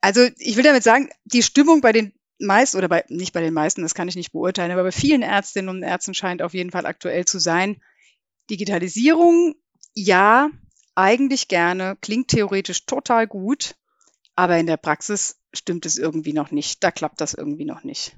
Also 0.00 0.28
ich 0.38 0.56
will 0.56 0.64
damit 0.64 0.82
sagen, 0.82 1.10
die 1.24 1.42
Stimmung 1.42 1.80
bei 1.80 1.92
den 1.92 2.12
meisten 2.38 2.76
oder 2.76 2.88
bei, 2.88 3.04
nicht 3.08 3.32
bei 3.32 3.40
den 3.40 3.54
meisten, 3.54 3.82
das 3.82 3.94
kann 3.94 4.08
ich 4.08 4.16
nicht 4.16 4.32
beurteilen, 4.32 4.72
aber 4.72 4.82
bei 4.82 4.92
vielen 4.92 5.22
Ärztinnen 5.22 5.68
und 5.68 5.82
Ärzten 5.82 6.14
scheint 6.14 6.42
auf 6.42 6.54
jeden 6.54 6.70
Fall 6.70 6.86
aktuell 6.86 7.24
zu 7.24 7.38
sein. 7.38 7.80
Digitalisierung, 8.50 9.54
ja, 9.94 10.50
eigentlich 10.94 11.48
gerne, 11.48 11.96
klingt 12.00 12.28
theoretisch 12.28 12.84
total 12.84 13.26
gut, 13.26 13.76
aber 14.36 14.58
in 14.58 14.66
der 14.66 14.76
Praxis 14.76 15.40
stimmt 15.52 15.86
es 15.86 15.98
irgendwie 15.98 16.32
noch 16.32 16.50
nicht. 16.50 16.82
Da 16.82 16.90
klappt 16.90 17.20
das 17.20 17.34
irgendwie 17.34 17.64
noch 17.64 17.84
nicht. 17.84 18.16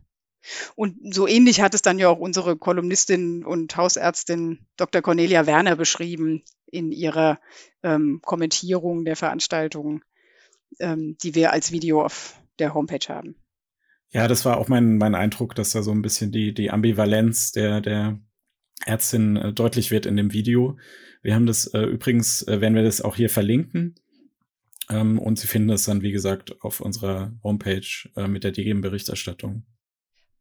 Und 0.77 1.15
so 1.15 1.27
ähnlich 1.27 1.61
hat 1.61 1.75
es 1.75 1.83
dann 1.83 1.99
ja 1.99 2.09
auch 2.09 2.19
unsere 2.19 2.57
Kolumnistin 2.57 3.45
und 3.45 3.77
Hausärztin 3.77 4.67
Dr. 4.77 5.01
Cornelia 5.01 5.47
Werner 5.47 5.77
beschrieben 5.77 6.43
in 6.67 6.93
ihrer 6.93 7.41
ähm, 7.83 8.21
Kommentierung 8.23 9.05
der 9.05 9.17
Veranstaltung, 9.17 10.05
ähm, 10.81 11.17
die 11.23 11.35
wir 11.35 11.53
als 11.53 11.73
Video 11.73 12.05
auf 12.05 12.39
der 12.59 12.75
Homepage 12.75 13.09
haben. 13.09 13.37
Ja, 14.11 14.29
das 14.29 14.45
war 14.45 14.59
auch 14.59 14.69
mein, 14.69 14.99
mein 14.99 15.15
Eindruck, 15.15 15.55
dass 15.55 15.73
da 15.73 15.83
so 15.83 15.91
ein 15.91 16.03
bisschen 16.03 16.31
die, 16.31 16.53
die 16.55 16.71
Ambivalenz 16.71 17.53
der, 17.53 17.81
der 17.81 18.21
Ärztin 18.85 19.37
äh, 19.37 19.53
deutlich 19.53 19.91
wird 19.91 20.07
in 20.07 20.17
dem 20.17 20.33
Video. 20.33 20.79
Wir 21.23 21.35
haben 21.35 21.47
das 21.47 21.67
äh, 21.69 21.81
übrigens, 21.81 22.43
äh, 22.47 22.61
werden 22.61 22.75
wir 22.75 22.83
das 22.83 23.01
auch 23.01 23.17
hier 23.17 23.31
verlinken. 23.31 23.95
Ähm, 24.91 25.19
und 25.19 25.39
Sie 25.39 25.47
finden 25.47 25.69
das 25.69 25.85
dann, 25.85 26.03
wie 26.03 26.13
gesagt, 26.13 26.63
auf 26.63 26.81
unserer 26.81 27.33
Homepage 27.43 27.87
äh, 28.17 28.29
mit 28.29 28.45
der 28.45 28.53
DGM-Berichterstattung. 28.53 29.65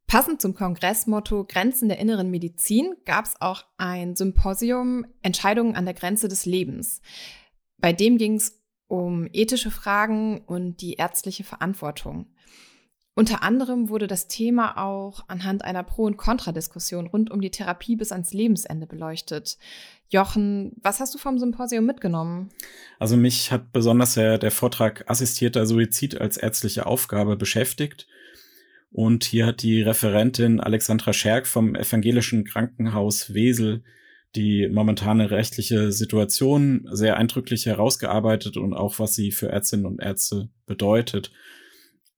Passend 0.06 0.42
zum 0.42 0.54
Kongressmotto 0.54 1.44
Grenzen 1.44 1.88
der 1.88 1.98
inneren 1.98 2.30
Medizin 2.30 2.94
gab 3.04 3.24
es 3.24 3.40
auch 3.40 3.64
ein 3.78 4.16
Symposium 4.16 5.06
Entscheidungen 5.22 5.74
an 5.74 5.86
der 5.86 5.94
Grenze 5.94 6.28
des 6.28 6.44
Lebens. 6.44 7.00
Bei 7.78 7.92
dem 7.92 8.18
ging 8.18 8.36
es 8.36 8.62
um 8.86 9.26
ethische 9.32 9.70
Fragen 9.70 10.42
und 10.42 10.82
die 10.82 10.94
ärztliche 10.94 11.42
Verantwortung. 11.42 12.33
Unter 13.16 13.44
anderem 13.44 13.88
wurde 13.90 14.08
das 14.08 14.26
Thema 14.26 14.76
auch 14.76 15.20
anhand 15.28 15.64
einer 15.64 15.84
Pro- 15.84 16.04
und 16.04 16.16
Kontradiskussion 16.16 17.06
rund 17.06 17.30
um 17.30 17.40
die 17.40 17.50
Therapie 17.50 17.94
bis 17.94 18.10
ans 18.10 18.32
Lebensende 18.32 18.86
beleuchtet. 18.86 19.56
Jochen, 20.08 20.72
was 20.82 20.98
hast 20.98 21.14
du 21.14 21.18
vom 21.18 21.38
Symposium 21.38 21.86
mitgenommen? 21.86 22.48
Also 22.98 23.16
mich 23.16 23.52
hat 23.52 23.72
besonders 23.72 24.14
der, 24.14 24.38
der 24.38 24.50
Vortrag 24.50 25.08
Assistierter 25.08 25.64
Suizid 25.64 26.20
als 26.20 26.36
ärztliche 26.36 26.86
Aufgabe 26.86 27.36
beschäftigt. 27.36 28.08
Und 28.90 29.24
hier 29.24 29.46
hat 29.46 29.62
die 29.62 29.82
Referentin 29.82 30.60
Alexandra 30.60 31.12
Scherk 31.12 31.46
vom 31.46 31.76
Evangelischen 31.76 32.44
Krankenhaus 32.44 33.32
Wesel 33.32 33.84
die 34.34 34.68
momentane 34.68 35.30
rechtliche 35.30 35.92
Situation 35.92 36.88
sehr 36.90 37.16
eindrücklich 37.16 37.66
herausgearbeitet 37.66 38.56
und 38.56 38.74
auch 38.74 38.98
was 38.98 39.14
sie 39.14 39.30
für 39.30 39.48
Ärztinnen 39.48 39.86
und 39.86 40.00
Ärzte 40.00 40.48
bedeutet. 40.66 41.30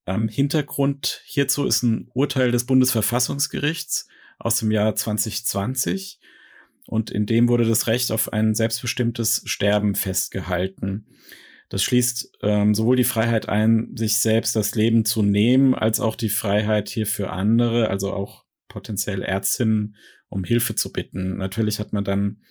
Ähm, 0.07 0.29
Hintergrund 0.29 1.23
hierzu 1.25 1.65
ist 1.65 1.83
ein 1.83 2.09
Urteil 2.15 2.53
des 2.53 2.65
Bundesverfassungsgerichts 2.65 4.09
aus 4.39 4.59
dem 4.59 4.71
Jahr 4.71 4.95
2020 4.95 6.21
und 6.87 7.11
in 7.11 7.27
dem 7.27 7.49
wurde 7.49 7.65
das 7.65 7.87
Recht 7.87 8.13
auf 8.13 8.33
ein 8.33 8.55
selbstbestimmtes 8.55 9.43
Sterben 9.47 9.95
festgehalten. 9.95 11.07
Das 11.69 11.83
schließt 11.83 12.39
ähm, 12.43 12.75
sowohl 12.75 12.97
die 12.97 13.05
Freiheit 13.05 13.49
ein, 13.49 13.97
sich 13.97 14.19
selbst 14.19 14.55
das 14.55 14.77
Leben 14.77 15.05
zu 15.05 15.23
nehmen, 15.23 15.75
als 15.75 15.99
auch 15.99 16.15
die 16.15 16.29
Freiheit 16.29 16.89
hier 16.89 17.07
für 17.07 17.31
andere, 17.31 17.89
also 17.89 18.13
auch 18.13 18.45
potenziell 18.69 19.23
Ärztinnen, 19.23 19.97
um 20.29 20.45
Hilfe 20.45 20.77
zu 20.77 20.93
bitten. 20.93 21.37
Natürlich 21.39 21.81
hat 21.81 21.93
man 21.93 22.05
dann 22.05 22.43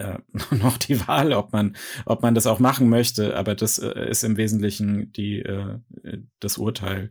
äh, 0.00 0.18
noch 0.54 0.78
die 0.78 1.06
Wahl, 1.06 1.32
ob 1.32 1.52
man, 1.52 1.76
ob 2.06 2.22
man 2.22 2.34
das 2.34 2.46
auch 2.46 2.58
machen 2.58 2.88
möchte, 2.88 3.36
aber 3.36 3.54
das 3.54 3.78
äh, 3.78 4.08
ist 4.08 4.24
im 4.24 4.36
Wesentlichen 4.36 5.12
die, 5.12 5.40
äh, 5.40 5.78
das 6.40 6.58
Urteil. 6.58 7.10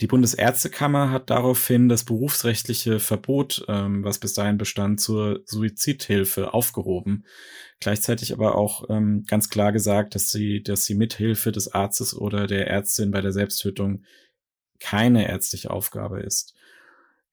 Die 0.00 0.06
Bundesärztekammer 0.06 1.10
hat 1.10 1.28
daraufhin 1.28 1.88
das 1.88 2.04
berufsrechtliche 2.04 3.00
Verbot, 3.00 3.64
ähm, 3.68 4.02
was 4.02 4.18
bis 4.18 4.32
dahin 4.32 4.56
bestand, 4.56 5.00
zur 5.00 5.42
Suizidhilfe 5.44 6.54
aufgehoben. 6.54 7.24
Gleichzeitig 7.80 8.32
aber 8.32 8.54
auch 8.54 8.84
ähm, 8.88 9.24
ganz 9.26 9.50
klar 9.50 9.72
gesagt, 9.72 10.14
dass 10.14 10.30
sie, 10.30 10.62
dass 10.62 10.86
sie 10.86 10.94
Mithilfe 10.94 11.52
des 11.52 11.72
Arztes 11.72 12.16
oder 12.16 12.46
der 12.46 12.68
Ärztin 12.68 13.10
bei 13.10 13.20
der 13.20 13.32
Selbsttötung 13.32 14.04
keine 14.78 15.28
ärztliche 15.28 15.70
Aufgabe 15.70 16.20
ist. 16.20 16.54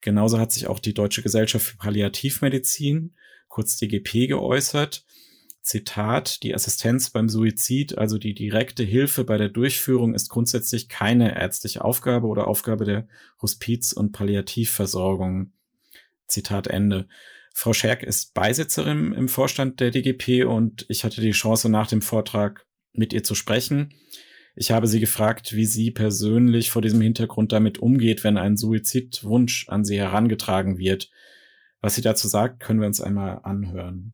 Genauso 0.00 0.38
hat 0.38 0.52
sich 0.52 0.66
auch 0.66 0.78
die 0.78 0.94
Deutsche 0.94 1.22
Gesellschaft 1.22 1.64
für 1.64 1.76
Palliativmedizin 1.78 3.14
kurz 3.48 3.76
DGP 3.76 4.28
geäußert. 4.28 5.04
Zitat, 5.62 6.42
die 6.42 6.54
Assistenz 6.54 7.10
beim 7.10 7.28
Suizid, 7.28 7.98
also 7.98 8.16
die 8.16 8.32
direkte 8.32 8.84
Hilfe 8.84 9.24
bei 9.24 9.36
der 9.36 9.50
Durchführung, 9.50 10.14
ist 10.14 10.30
grundsätzlich 10.30 10.88
keine 10.88 11.36
ärztliche 11.36 11.84
Aufgabe 11.84 12.26
oder 12.26 12.48
Aufgabe 12.48 12.84
der 12.84 13.06
Hospiz- 13.42 13.92
und 13.92 14.12
Palliativversorgung. 14.12 15.52
Zitat 16.26 16.68
Ende. 16.68 17.06
Frau 17.52 17.72
Scherk 17.72 18.02
ist 18.02 18.34
Beisitzerin 18.34 19.12
im 19.12 19.28
Vorstand 19.28 19.80
der 19.80 19.90
DGP 19.90 20.44
und 20.44 20.86
ich 20.88 21.04
hatte 21.04 21.20
die 21.20 21.32
Chance 21.32 21.68
nach 21.68 21.88
dem 21.88 22.02
Vortrag 22.02 22.64
mit 22.92 23.12
ihr 23.12 23.24
zu 23.24 23.34
sprechen. 23.34 23.92
Ich 24.54 24.70
habe 24.70 24.86
sie 24.86 25.00
gefragt, 25.00 25.54
wie 25.54 25.66
sie 25.66 25.90
persönlich 25.90 26.70
vor 26.70 26.82
diesem 26.82 27.00
Hintergrund 27.00 27.52
damit 27.52 27.78
umgeht, 27.78 28.24
wenn 28.24 28.38
ein 28.38 28.56
Suizidwunsch 28.56 29.68
an 29.68 29.84
sie 29.84 29.98
herangetragen 29.98 30.78
wird. 30.78 31.10
Was 31.80 31.94
sie 31.94 32.02
dazu 32.02 32.28
sagt, 32.28 32.60
können 32.60 32.80
wir 32.80 32.86
uns 32.86 33.00
einmal 33.00 33.40
anhören. 33.42 34.12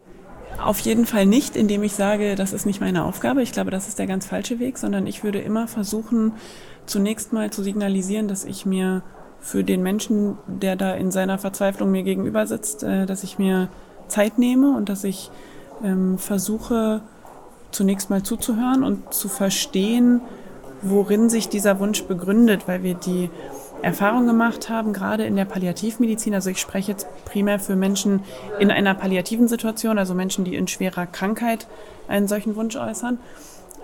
Auf 0.63 0.81
jeden 0.81 1.07
Fall 1.07 1.27
nicht, 1.27 1.57
indem 1.57 1.83
ich 1.83 1.95
sage, 1.95 2.35
das 2.37 2.53
ist 2.53 2.67
nicht 2.67 2.81
meine 2.81 3.05
Aufgabe. 3.05 3.43
Ich 3.43 3.53
glaube, 3.53 3.71
das 3.71 3.89
ist 3.89 3.99
der 3.99 4.07
ganz 4.07 4.27
falsche 4.27 4.59
Weg, 4.59 4.79
sondern 4.79 5.07
ich 5.07 5.25
würde 5.25 5.41
immer 5.41 5.67
versuchen, 5.67 6.33
zunächst 6.87 7.33
mal 7.33 7.51
zu 7.51 7.63
signalisieren, 7.63 8.29
dass 8.29 8.45
ich 8.45 8.67
mir 8.67 9.03
für 9.41 9.65
den 9.65 9.83
Menschen, 9.83 10.39
der 10.47 10.77
da 10.77 10.95
in 10.95 11.11
seiner 11.11 11.39
Verzweiflung 11.39 11.91
mir 11.91 12.03
gegenüber 12.03 12.47
sitzt, 12.47 12.83
äh, 12.83 13.07
dass 13.07 13.25
ich 13.25 13.39
mir 13.39 13.69
Zeit 14.09 14.39
nehme 14.39 14.77
und 14.77 14.89
dass 14.89 15.05
ich 15.05 15.31
ähm, 15.83 16.19
versuche, 16.19 17.03
zunächst 17.71 18.09
mal 18.09 18.23
zuzuhören 18.23 18.85
und 18.85 19.13
zu 19.13 19.29
verstehen, 19.29 20.21
worin 20.83 21.29
sich 21.29 21.49
dieser 21.49 21.81
Wunsch 21.81 22.05
begründet, 22.05 22.69
weil 22.69 22.83
wir 22.83 22.95
die 22.95 23.31
Erfahrung 23.85 24.27
gemacht 24.27 24.69
haben, 24.69 24.93
gerade 24.93 25.25
in 25.25 25.37
der 25.37 25.45
Palliativmedizin, 25.45 26.35
also 26.35 26.51
ich 26.51 26.61
spreche 26.61 26.93
jetzt 26.93 27.07
primär 27.25 27.61
für 27.61 27.77
Menschen 27.77 28.23
in 28.59 28.71
einer 28.71 28.95
palliativen 28.95 29.47
Situation, 29.47 29.99
also 29.99 30.15
Menschen, 30.15 30.45
die 30.45 30.57
in 30.57 30.67
schwerer 30.67 31.07
Krankheit 31.07 31.67
einen 32.09 32.27
solchen 32.27 32.57
Wunsch 32.57 32.77
äußern, 32.77 33.19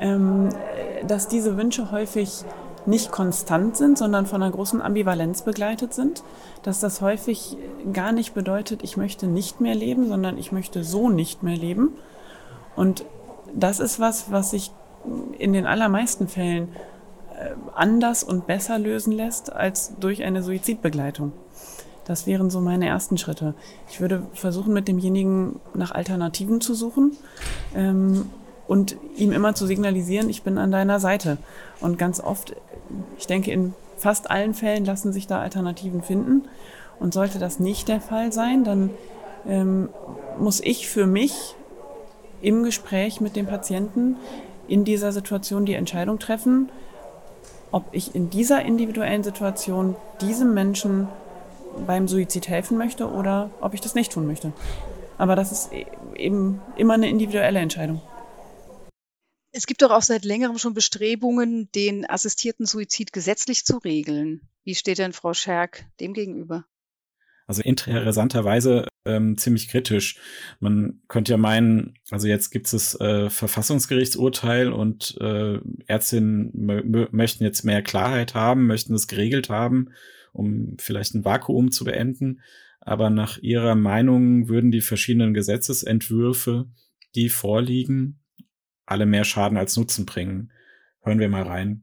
ähm, 0.00 0.48
dass 1.06 1.28
diese 1.28 1.56
Wünsche 1.56 1.92
häufig 1.92 2.44
nicht 2.86 3.12
konstant 3.12 3.76
sind, 3.76 3.98
sondern 3.98 4.26
von 4.26 4.42
einer 4.42 4.50
großen 4.50 4.80
Ambivalenz 4.80 5.42
begleitet 5.42 5.92
sind, 5.92 6.22
dass 6.62 6.80
das 6.80 7.00
häufig 7.00 7.56
gar 7.92 8.12
nicht 8.12 8.34
bedeutet, 8.34 8.82
ich 8.82 8.96
möchte 8.96 9.26
nicht 9.26 9.60
mehr 9.60 9.74
leben, 9.74 10.08
sondern 10.08 10.38
ich 10.38 10.50
möchte 10.50 10.82
so 10.82 11.10
nicht 11.10 11.42
mehr 11.42 11.56
leben. 11.56 11.90
Und 12.76 13.04
das 13.54 13.80
ist 13.80 14.00
was, 14.00 14.32
was 14.32 14.50
sich 14.50 14.72
in 15.38 15.52
den 15.52 15.66
allermeisten 15.66 16.28
Fällen 16.28 16.68
anders 17.74 18.22
und 18.22 18.46
besser 18.46 18.78
lösen 18.78 19.12
lässt 19.12 19.52
als 19.52 19.94
durch 19.98 20.22
eine 20.22 20.42
Suizidbegleitung. 20.42 21.32
Das 22.04 22.26
wären 22.26 22.50
so 22.50 22.60
meine 22.60 22.86
ersten 22.86 23.18
Schritte. 23.18 23.54
Ich 23.88 24.00
würde 24.00 24.24
versuchen, 24.34 24.72
mit 24.72 24.88
demjenigen 24.88 25.60
nach 25.74 25.92
Alternativen 25.92 26.60
zu 26.60 26.74
suchen 26.74 27.16
ähm, 27.74 28.26
und 28.66 28.96
ihm 29.16 29.32
immer 29.32 29.54
zu 29.54 29.66
signalisieren, 29.66 30.28
ich 30.28 30.42
bin 30.42 30.58
an 30.58 30.72
deiner 30.72 30.98
Seite. 30.98 31.38
Und 31.80 31.98
ganz 31.98 32.20
oft, 32.20 32.56
ich 33.18 33.26
denke, 33.26 33.52
in 33.52 33.74
fast 33.96 34.30
allen 34.30 34.54
Fällen 34.54 34.84
lassen 34.84 35.12
sich 35.12 35.26
da 35.26 35.40
Alternativen 35.40 36.02
finden. 36.02 36.48
Und 36.98 37.14
sollte 37.14 37.38
das 37.38 37.60
nicht 37.60 37.88
der 37.88 38.00
Fall 38.00 38.32
sein, 38.32 38.64
dann 38.64 38.90
ähm, 39.46 39.88
muss 40.38 40.60
ich 40.60 40.88
für 40.88 41.06
mich 41.06 41.54
im 42.42 42.62
Gespräch 42.62 43.20
mit 43.20 43.36
dem 43.36 43.46
Patienten 43.46 44.16
in 44.68 44.84
dieser 44.84 45.12
Situation 45.12 45.64
die 45.64 45.74
Entscheidung 45.74 46.18
treffen, 46.18 46.70
ob 47.72 47.86
ich 47.92 48.14
in 48.14 48.30
dieser 48.30 48.64
individuellen 48.64 49.22
Situation 49.22 49.96
diesem 50.20 50.54
Menschen 50.54 51.08
beim 51.86 52.08
Suizid 52.08 52.48
helfen 52.48 52.76
möchte 52.78 53.10
oder 53.10 53.50
ob 53.60 53.74
ich 53.74 53.80
das 53.80 53.94
nicht 53.94 54.12
tun 54.12 54.26
möchte. 54.26 54.52
Aber 55.18 55.36
das 55.36 55.52
ist 55.52 55.72
e-, 55.72 55.86
eben 56.16 56.60
immer 56.76 56.94
eine 56.94 57.08
individuelle 57.08 57.60
Entscheidung. 57.60 58.00
Es 59.52 59.66
gibt 59.66 59.82
doch 59.82 59.90
auch 59.90 60.02
seit 60.02 60.24
längerem 60.24 60.58
schon 60.58 60.74
Bestrebungen, 60.74 61.70
den 61.72 62.08
assistierten 62.08 62.66
Suizid 62.66 63.12
gesetzlich 63.12 63.64
zu 63.64 63.78
regeln. 63.78 64.42
Wie 64.62 64.76
steht 64.76 64.98
denn 64.98 65.12
Frau 65.12 65.34
Scherk 65.34 65.84
dem 65.98 66.14
gegenüber? 66.14 66.64
Also 67.50 67.62
interessanterweise 67.62 68.86
ähm, 69.04 69.36
ziemlich 69.36 69.66
kritisch. 69.66 70.20
Man 70.60 71.00
könnte 71.08 71.32
ja 71.32 71.36
meinen, 71.36 71.94
also 72.08 72.28
jetzt 72.28 72.50
gibt 72.50 72.72
es 72.72 72.94
äh, 73.00 73.28
Verfassungsgerichtsurteil 73.28 74.72
und 74.72 75.18
äh, 75.20 75.58
Ärztinnen 75.88 77.08
möchten 77.10 77.42
jetzt 77.42 77.64
mehr 77.64 77.82
Klarheit 77.82 78.36
haben, 78.36 78.68
möchten 78.68 78.94
es 78.94 79.08
geregelt 79.08 79.50
haben, 79.50 79.88
um 80.32 80.76
vielleicht 80.78 81.16
ein 81.16 81.24
Vakuum 81.24 81.72
zu 81.72 81.82
beenden. 81.84 82.40
Aber 82.78 83.10
nach 83.10 83.38
ihrer 83.38 83.74
Meinung 83.74 84.48
würden 84.48 84.70
die 84.70 84.80
verschiedenen 84.80 85.34
Gesetzesentwürfe, 85.34 86.68
die 87.16 87.30
vorliegen, 87.30 88.20
alle 88.86 89.06
mehr 89.06 89.24
Schaden 89.24 89.58
als 89.58 89.76
Nutzen 89.76 90.06
bringen. 90.06 90.52
Hören 91.02 91.18
wir 91.18 91.28
mal 91.28 91.42
rein. 91.42 91.82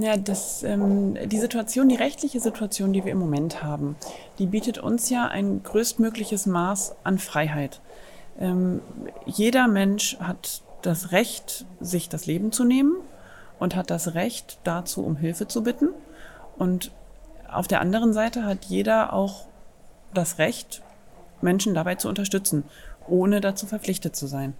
Ja, 0.00 0.16
das, 0.16 0.64
ähm, 0.64 1.16
die 1.28 1.38
Situation, 1.38 1.88
die 1.88 1.94
rechtliche 1.94 2.40
Situation, 2.40 2.92
die 2.92 3.04
wir 3.04 3.12
im 3.12 3.18
Moment 3.18 3.62
haben, 3.62 3.96
die 4.38 4.46
bietet 4.46 4.78
uns 4.78 5.10
ja 5.10 5.28
ein 5.28 5.62
größtmögliches 5.62 6.46
Maß 6.46 6.96
an 7.04 7.18
Freiheit. 7.18 7.80
Ähm, 8.40 8.80
jeder 9.26 9.68
Mensch 9.68 10.18
hat 10.18 10.62
das 10.82 11.12
Recht, 11.12 11.66
sich 11.80 12.08
das 12.08 12.26
Leben 12.26 12.50
zu 12.50 12.64
nehmen 12.64 12.96
und 13.60 13.76
hat 13.76 13.90
das 13.90 14.14
Recht 14.14 14.58
dazu, 14.64 15.04
um 15.04 15.16
Hilfe 15.16 15.46
zu 15.46 15.62
bitten. 15.62 15.90
Und 16.58 16.90
auf 17.48 17.68
der 17.68 17.80
anderen 17.80 18.12
Seite 18.12 18.44
hat 18.44 18.64
jeder 18.64 19.12
auch 19.12 19.46
das 20.12 20.38
Recht, 20.38 20.82
Menschen 21.42 21.74
dabei 21.74 21.94
zu 21.94 22.08
unterstützen, 22.08 22.64
ohne 23.06 23.40
dazu 23.40 23.66
verpflichtet 23.66 24.16
zu 24.16 24.26
sein. 24.26 24.54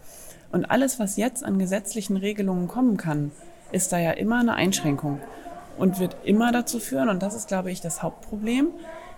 Und 0.52 0.66
alles, 0.66 1.00
was 1.00 1.16
jetzt 1.16 1.42
an 1.44 1.58
gesetzlichen 1.58 2.16
Regelungen 2.16 2.68
kommen 2.68 2.96
kann, 2.96 3.32
ist 3.72 3.92
da 3.92 3.98
ja 3.98 4.12
immer 4.12 4.40
eine 4.40 4.54
Einschränkung 4.54 5.20
und 5.78 5.98
wird 5.98 6.16
immer 6.24 6.52
dazu 6.52 6.78
führen, 6.78 7.08
und 7.08 7.22
das 7.22 7.34
ist, 7.34 7.48
glaube 7.48 7.70
ich, 7.70 7.80
das 7.80 8.02
Hauptproblem, 8.02 8.68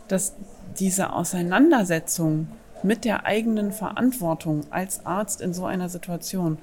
dass 0.09 0.35
diese 0.79 1.13
Auseinandersetzung 1.13 2.49
mit 2.83 3.05
der 3.05 3.27
eigenen 3.27 3.73
Verantwortung 3.73 4.63
als 4.71 5.05
Arzt 5.05 5.41
in 5.41 5.53
so 5.53 5.67
einer 5.67 5.89
Situation, 5.89 6.59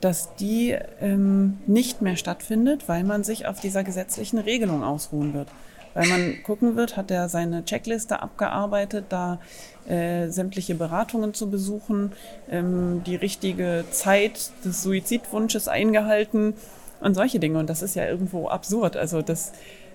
dass 0.00 0.34
die 0.36 0.76
ähm, 1.00 1.58
nicht 1.66 2.02
mehr 2.02 2.16
stattfindet, 2.16 2.88
weil 2.88 3.04
man 3.04 3.24
sich 3.24 3.46
auf 3.46 3.60
dieser 3.60 3.82
gesetzlichen 3.82 4.38
Regelung 4.38 4.84
ausruhen 4.84 5.34
wird. 5.34 5.48
Weil 5.94 6.06
man 6.06 6.42
gucken 6.44 6.76
wird, 6.76 6.96
hat 6.96 7.10
er 7.10 7.28
seine 7.28 7.64
Checkliste 7.64 8.22
abgearbeitet, 8.22 9.06
da 9.08 9.40
äh, 9.88 10.28
sämtliche 10.28 10.76
Beratungen 10.76 11.34
zu 11.34 11.50
besuchen, 11.50 12.12
ähm, 12.48 13.02
die 13.04 13.16
richtige 13.16 13.84
Zeit 13.90 14.52
des 14.64 14.82
Suizidwunsches 14.82 15.66
eingehalten, 15.66 16.54
und 17.00 17.14
solche 17.14 17.38
Dinge. 17.38 17.58
Und 17.58 17.68
das 17.70 17.82
ist 17.82 17.94
ja 17.94 18.06
irgendwo 18.06 18.48
absurd. 18.48 18.96
Also 18.96 19.22
das, 19.22 19.52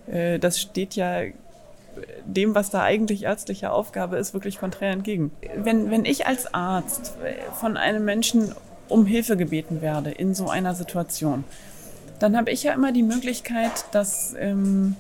äh, 0.08 0.40
das 0.40 0.60
steht 0.60 0.96
ja 0.96 1.24
dem, 2.26 2.56
was 2.56 2.70
da 2.70 2.82
eigentlich 2.82 3.24
ärztliche 3.24 3.72
Aufgabe 3.72 4.18
ist, 4.18 4.34
wirklich 4.34 4.60
konträr 4.60 4.92
entgegen. 4.92 5.32
Wenn, 5.56 5.92
wenn 5.92 6.06
ich 6.06 6.26
als 6.26 6.54
Arzt 6.54 7.14
von 7.60 7.78
einem 7.78 8.06
Menschen 8.06 8.54
um 8.90 9.06
Hilfe 9.06 9.38
gebeten 9.38 9.82
werde 9.82 10.12
in 10.12 10.34
so 10.34 10.50
einer 10.50 10.76
Situation, 10.76 11.44
dann 12.20 12.38
habe 12.38 12.52
ich 12.52 12.64
ja 12.64 12.74
immer 12.74 12.92
die 12.92 13.04
Möglichkeit, 13.04 13.86
dass 13.92 14.36
ähm, 14.40 14.96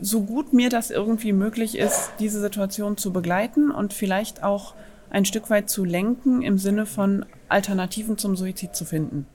so 0.00 0.22
gut 0.22 0.52
mir 0.52 0.70
das 0.70 0.90
irgendwie 0.90 1.32
möglich 1.32 1.76
ist, 1.76 2.10
diese 2.18 2.40
Situation 2.40 2.96
zu 2.96 3.12
begleiten 3.12 3.70
und 3.70 3.92
vielleicht 3.92 4.42
auch 4.42 4.74
ein 5.10 5.24
Stück 5.24 5.50
weit 5.50 5.68
zu 5.68 5.84
lenken 5.84 6.42
im 6.42 6.58
Sinne 6.58 6.86
von 6.86 7.26
Alternativen 7.48 8.16
zum 8.16 8.36
Suizid 8.36 8.74
zu 8.74 8.84
finden 8.84 9.26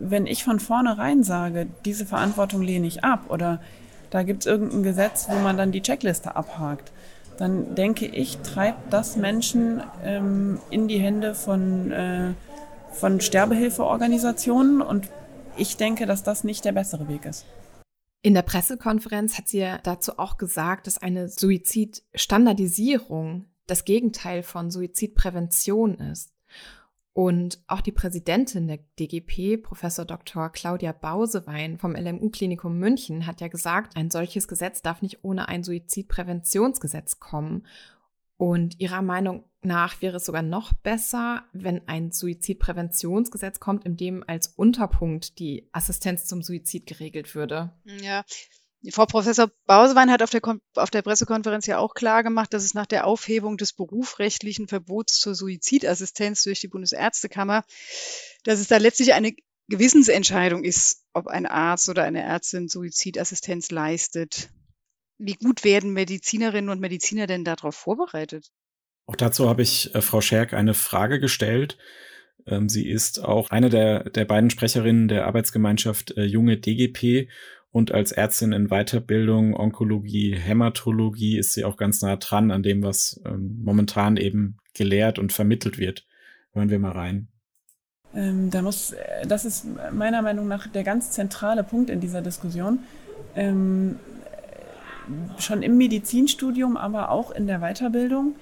wenn 0.00 0.26
ich 0.26 0.44
von 0.44 0.60
vornherein 0.60 1.22
sage, 1.22 1.66
diese 1.84 2.06
Verantwortung 2.06 2.62
lehne 2.62 2.86
ich 2.86 3.04
ab 3.04 3.24
oder 3.28 3.60
da 4.10 4.22
gibt 4.22 4.40
es 4.40 4.46
irgendein 4.46 4.82
Gesetz, 4.82 5.28
wo 5.28 5.36
man 5.36 5.56
dann 5.56 5.72
die 5.72 5.80
Checkliste 5.82 6.36
abhakt, 6.36 6.92
dann 7.36 7.74
denke 7.74 8.06
ich, 8.06 8.38
treibt 8.38 8.92
das 8.92 9.16
Menschen 9.16 9.82
ähm, 10.02 10.58
in 10.70 10.88
die 10.88 10.98
Hände 10.98 11.34
von, 11.34 11.92
äh, 11.92 12.32
von 12.92 13.20
Sterbehilfeorganisationen 13.20 14.80
und 14.82 15.08
ich 15.56 15.76
denke, 15.76 16.06
dass 16.06 16.22
das 16.22 16.44
nicht 16.44 16.64
der 16.64 16.72
bessere 16.72 17.08
Weg 17.08 17.26
ist. 17.26 17.44
In 18.22 18.34
der 18.34 18.42
Pressekonferenz 18.42 19.38
hat 19.38 19.48
sie 19.48 19.60
ja 19.60 19.78
dazu 19.78 20.18
auch 20.18 20.36
gesagt, 20.38 20.88
dass 20.88 20.98
eine 20.98 21.28
Suizidstandardisierung 21.28 23.44
das 23.66 23.84
Gegenteil 23.84 24.42
von 24.42 24.72
Suizidprävention 24.72 25.94
ist. 25.94 26.32
Und 27.18 27.58
auch 27.66 27.80
die 27.80 27.90
Präsidentin 27.90 28.68
der 28.68 28.78
DGP, 29.00 29.60
Professor 29.60 30.04
Dr. 30.04 30.50
Claudia 30.50 30.92
Bausewein 30.92 31.76
vom 31.76 31.96
LMU-Klinikum 31.96 32.78
München, 32.78 33.26
hat 33.26 33.40
ja 33.40 33.48
gesagt, 33.48 33.96
ein 33.96 34.08
solches 34.08 34.46
Gesetz 34.46 34.82
darf 34.82 35.02
nicht 35.02 35.24
ohne 35.24 35.48
ein 35.48 35.64
Suizidpräventionsgesetz 35.64 37.18
kommen. 37.18 37.66
Und 38.36 38.78
ihrer 38.78 39.02
Meinung 39.02 39.42
nach 39.62 40.00
wäre 40.00 40.18
es 40.18 40.26
sogar 40.26 40.42
noch 40.42 40.72
besser, 40.72 41.42
wenn 41.52 41.88
ein 41.88 42.12
Suizidpräventionsgesetz 42.12 43.58
kommt, 43.58 43.84
in 43.84 43.96
dem 43.96 44.22
als 44.24 44.46
Unterpunkt 44.46 45.40
die 45.40 45.68
Assistenz 45.72 46.26
zum 46.26 46.40
Suizid 46.40 46.86
geregelt 46.86 47.34
würde. 47.34 47.72
Ja, 48.00 48.24
Frau 48.90 49.06
Professor 49.06 49.50
Bausewein 49.66 50.10
hat 50.10 50.22
auf 50.22 50.30
der, 50.30 50.40
auf 50.76 50.90
der 50.90 51.02
Pressekonferenz 51.02 51.66
ja 51.66 51.78
auch 51.78 51.94
klar 51.94 52.22
gemacht, 52.22 52.52
dass 52.54 52.64
es 52.64 52.74
nach 52.74 52.86
der 52.86 53.06
Aufhebung 53.06 53.56
des 53.56 53.72
berufsrechtlichen 53.72 54.68
Verbots 54.68 55.18
zur 55.18 55.34
Suizidassistenz 55.34 56.42
durch 56.44 56.60
die 56.60 56.68
Bundesärztekammer, 56.68 57.64
dass 58.44 58.60
es 58.60 58.68
da 58.68 58.76
letztlich 58.76 59.14
eine 59.14 59.34
Gewissensentscheidung 59.68 60.64
ist, 60.64 61.04
ob 61.12 61.26
ein 61.26 61.46
Arzt 61.46 61.88
oder 61.88 62.04
eine 62.04 62.22
Ärztin 62.22 62.68
Suizidassistenz 62.68 63.70
leistet. 63.70 64.48
Wie 65.18 65.34
gut 65.34 65.64
werden 65.64 65.92
Medizinerinnen 65.92 66.70
und 66.70 66.80
Mediziner 66.80 67.26
denn 67.26 67.44
darauf 67.44 67.74
vorbereitet? 67.74 68.50
Auch 69.06 69.16
dazu 69.16 69.48
habe 69.48 69.62
ich 69.62 69.94
äh, 69.94 70.00
Frau 70.00 70.20
Scherk 70.20 70.52
eine 70.52 70.74
Frage 70.74 71.18
gestellt. 71.18 71.78
Ähm, 72.46 72.68
sie 72.68 72.88
ist 72.88 73.24
auch 73.24 73.50
eine 73.50 73.68
der, 73.68 74.04
der 74.10 74.24
beiden 74.24 74.50
Sprecherinnen 74.50 75.08
der 75.08 75.26
Arbeitsgemeinschaft 75.26 76.16
äh, 76.16 76.24
Junge 76.24 76.56
DGP 76.58 77.28
und 77.70 77.92
als 77.92 78.12
Ärztin 78.12 78.52
in 78.52 78.68
Weiterbildung, 78.68 79.54
Onkologie, 79.54 80.34
Hämatologie 80.34 81.38
ist 81.38 81.52
sie 81.52 81.64
auch 81.64 81.76
ganz 81.76 82.00
nah 82.00 82.16
dran 82.16 82.50
an 82.50 82.62
dem, 82.62 82.82
was 82.82 83.20
ähm, 83.26 83.60
momentan 83.62 84.16
eben 84.16 84.56
gelehrt 84.74 85.18
und 85.18 85.32
vermittelt 85.32 85.78
wird. 85.78 86.06
Hören 86.52 86.70
wir 86.70 86.78
mal 86.78 86.92
rein. 86.92 87.28
Ähm, 88.14 88.50
da 88.50 88.62
muss, 88.62 88.92
äh, 88.92 89.26
das 89.26 89.44
ist 89.44 89.66
meiner 89.92 90.22
Meinung 90.22 90.48
nach 90.48 90.66
der 90.66 90.82
ganz 90.82 91.10
zentrale 91.10 91.62
Punkt 91.62 91.90
in 91.90 92.00
dieser 92.00 92.22
Diskussion. 92.22 92.80
Ähm, 93.36 93.96
schon 95.38 95.62
im 95.62 95.76
Medizinstudium, 95.76 96.76
aber 96.76 97.10
auch 97.10 97.30
in 97.30 97.46
der 97.46 97.60
Weiterbildung 97.60 98.36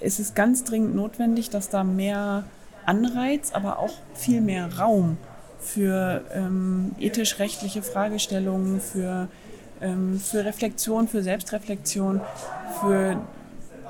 ist 0.00 0.20
es 0.20 0.34
ganz 0.34 0.64
dringend 0.64 0.94
notwendig, 0.94 1.50
dass 1.50 1.68
da 1.68 1.84
mehr 1.84 2.44
Anreiz, 2.86 3.52
aber 3.52 3.78
auch 3.78 3.92
viel 4.14 4.40
mehr 4.40 4.78
Raum 4.78 5.18
für 5.60 6.22
ähm, 6.34 6.92
ethisch-rechtliche 6.98 7.82
Fragestellungen, 7.82 8.80
für, 8.80 9.28
ähm, 9.80 10.18
für 10.18 10.44
Reflexion, 10.44 11.08
für 11.08 11.22
Selbstreflexion, 11.22 12.20
für 12.80 13.20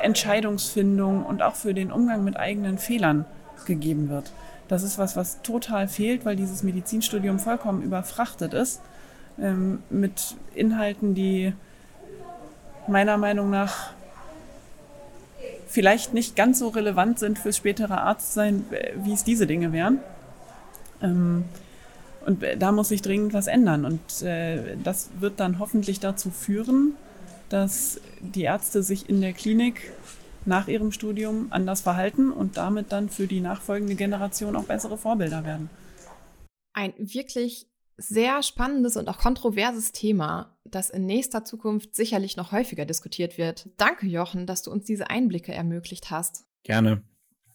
Entscheidungsfindung 0.00 1.24
und 1.24 1.42
auch 1.42 1.54
für 1.54 1.74
den 1.74 1.92
Umgang 1.92 2.24
mit 2.24 2.36
eigenen 2.36 2.78
Fehlern 2.78 3.24
gegeben 3.66 4.08
wird. 4.08 4.32
Das 4.68 4.82
ist 4.82 4.98
was, 4.98 5.16
was 5.16 5.42
total 5.42 5.88
fehlt, 5.88 6.24
weil 6.24 6.36
dieses 6.36 6.62
Medizinstudium 6.62 7.38
vollkommen 7.38 7.82
überfrachtet 7.82 8.54
ist 8.54 8.80
ähm, 9.40 9.82
mit 9.90 10.36
Inhalten, 10.54 11.14
die 11.14 11.52
meiner 12.86 13.16
Meinung 13.16 13.50
nach 13.50 13.90
vielleicht 15.68 16.14
nicht 16.14 16.34
ganz 16.34 16.58
so 16.58 16.68
relevant 16.68 17.18
sind 17.18 17.38
fürs 17.38 17.56
spätere 17.56 17.98
Arztsein, 17.98 18.64
wie 18.96 19.12
es 19.12 19.22
diese 19.22 19.46
Dinge 19.46 19.72
wären. 19.72 20.00
Ähm, 21.02 21.44
und 22.26 22.44
da 22.58 22.72
muss 22.72 22.88
sich 22.88 23.02
dringend 23.02 23.32
was 23.32 23.46
ändern. 23.46 23.84
Und 23.84 24.22
äh, 24.22 24.76
das 24.82 25.10
wird 25.18 25.40
dann 25.40 25.58
hoffentlich 25.58 26.00
dazu 26.00 26.30
führen, 26.30 26.94
dass 27.48 28.00
die 28.20 28.42
Ärzte 28.42 28.82
sich 28.82 29.08
in 29.08 29.20
der 29.20 29.32
Klinik 29.32 29.92
nach 30.46 30.68
ihrem 30.68 30.92
Studium 30.92 31.48
anders 31.50 31.80
verhalten 31.80 32.32
und 32.32 32.56
damit 32.56 32.92
dann 32.92 33.08
für 33.08 33.26
die 33.26 33.40
nachfolgende 33.40 33.94
Generation 33.94 34.56
auch 34.56 34.64
bessere 34.64 34.96
Vorbilder 34.96 35.44
werden. 35.44 35.70
Ein 36.72 36.94
wirklich 36.96 37.66
sehr 37.96 38.42
spannendes 38.42 38.96
und 38.96 39.08
auch 39.08 39.18
kontroverses 39.18 39.92
Thema, 39.92 40.56
das 40.64 40.88
in 40.88 41.04
nächster 41.04 41.44
Zukunft 41.44 41.94
sicherlich 41.94 42.36
noch 42.36 42.52
häufiger 42.52 42.86
diskutiert 42.86 43.36
wird. 43.36 43.68
Danke, 43.76 44.06
Jochen, 44.06 44.46
dass 44.46 44.62
du 44.62 44.70
uns 44.70 44.84
diese 44.84 45.10
Einblicke 45.10 45.52
ermöglicht 45.52 46.10
hast. 46.10 46.46
Gerne. 46.62 47.02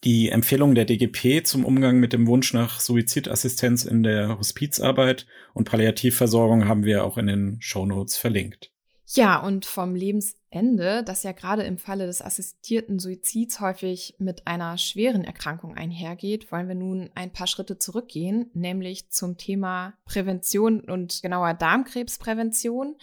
Die 0.05 0.29
Empfehlung 0.29 0.75
der 0.75 0.85
DGP 0.85 1.43
zum 1.43 1.65
Umgang 1.65 1.99
mit 1.99 2.13
dem 2.13 2.27
Wunsch 2.27 2.53
nach 2.53 2.79
Suizidassistenz 2.79 3.85
in 3.85 4.03
der 4.03 4.37
Hospizarbeit 4.37 5.25
und 5.55 5.67
Palliativversorgung 5.67 6.67
haben 6.67 6.83
wir 6.83 7.03
auch 7.03 7.17
in 7.17 7.25
den 7.25 7.57
Shownotes 7.59 8.15
verlinkt. 8.15 8.71
Ja, 9.07 9.41
und 9.41 9.65
vom 9.65 9.95
Lebensende, 9.95 11.03
das 11.03 11.23
ja 11.23 11.31
gerade 11.31 11.63
im 11.63 11.79
Falle 11.79 12.05
des 12.05 12.21
assistierten 12.21 12.99
Suizids 12.99 13.59
häufig 13.59 14.13
mit 14.19 14.45
einer 14.45 14.77
schweren 14.77 15.23
Erkrankung 15.23 15.75
einhergeht, 15.75 16.51
wollen 16.51 16.67
wir 16.67 16.75
nun 16.75 17.09
ein 17.15 17.31
paar 17.31 17.47
Schritte 17.47 17.79
zurückgehen, 17.79 18.51
nämlich 18.53 19.09
zum 19.09 19.37
Thema 19.37 19.95
Prävention 20.05 20.81
und 20.81 21.19
genauer 21.23 21.55
Darmkrebsprävention. 21.55 22.95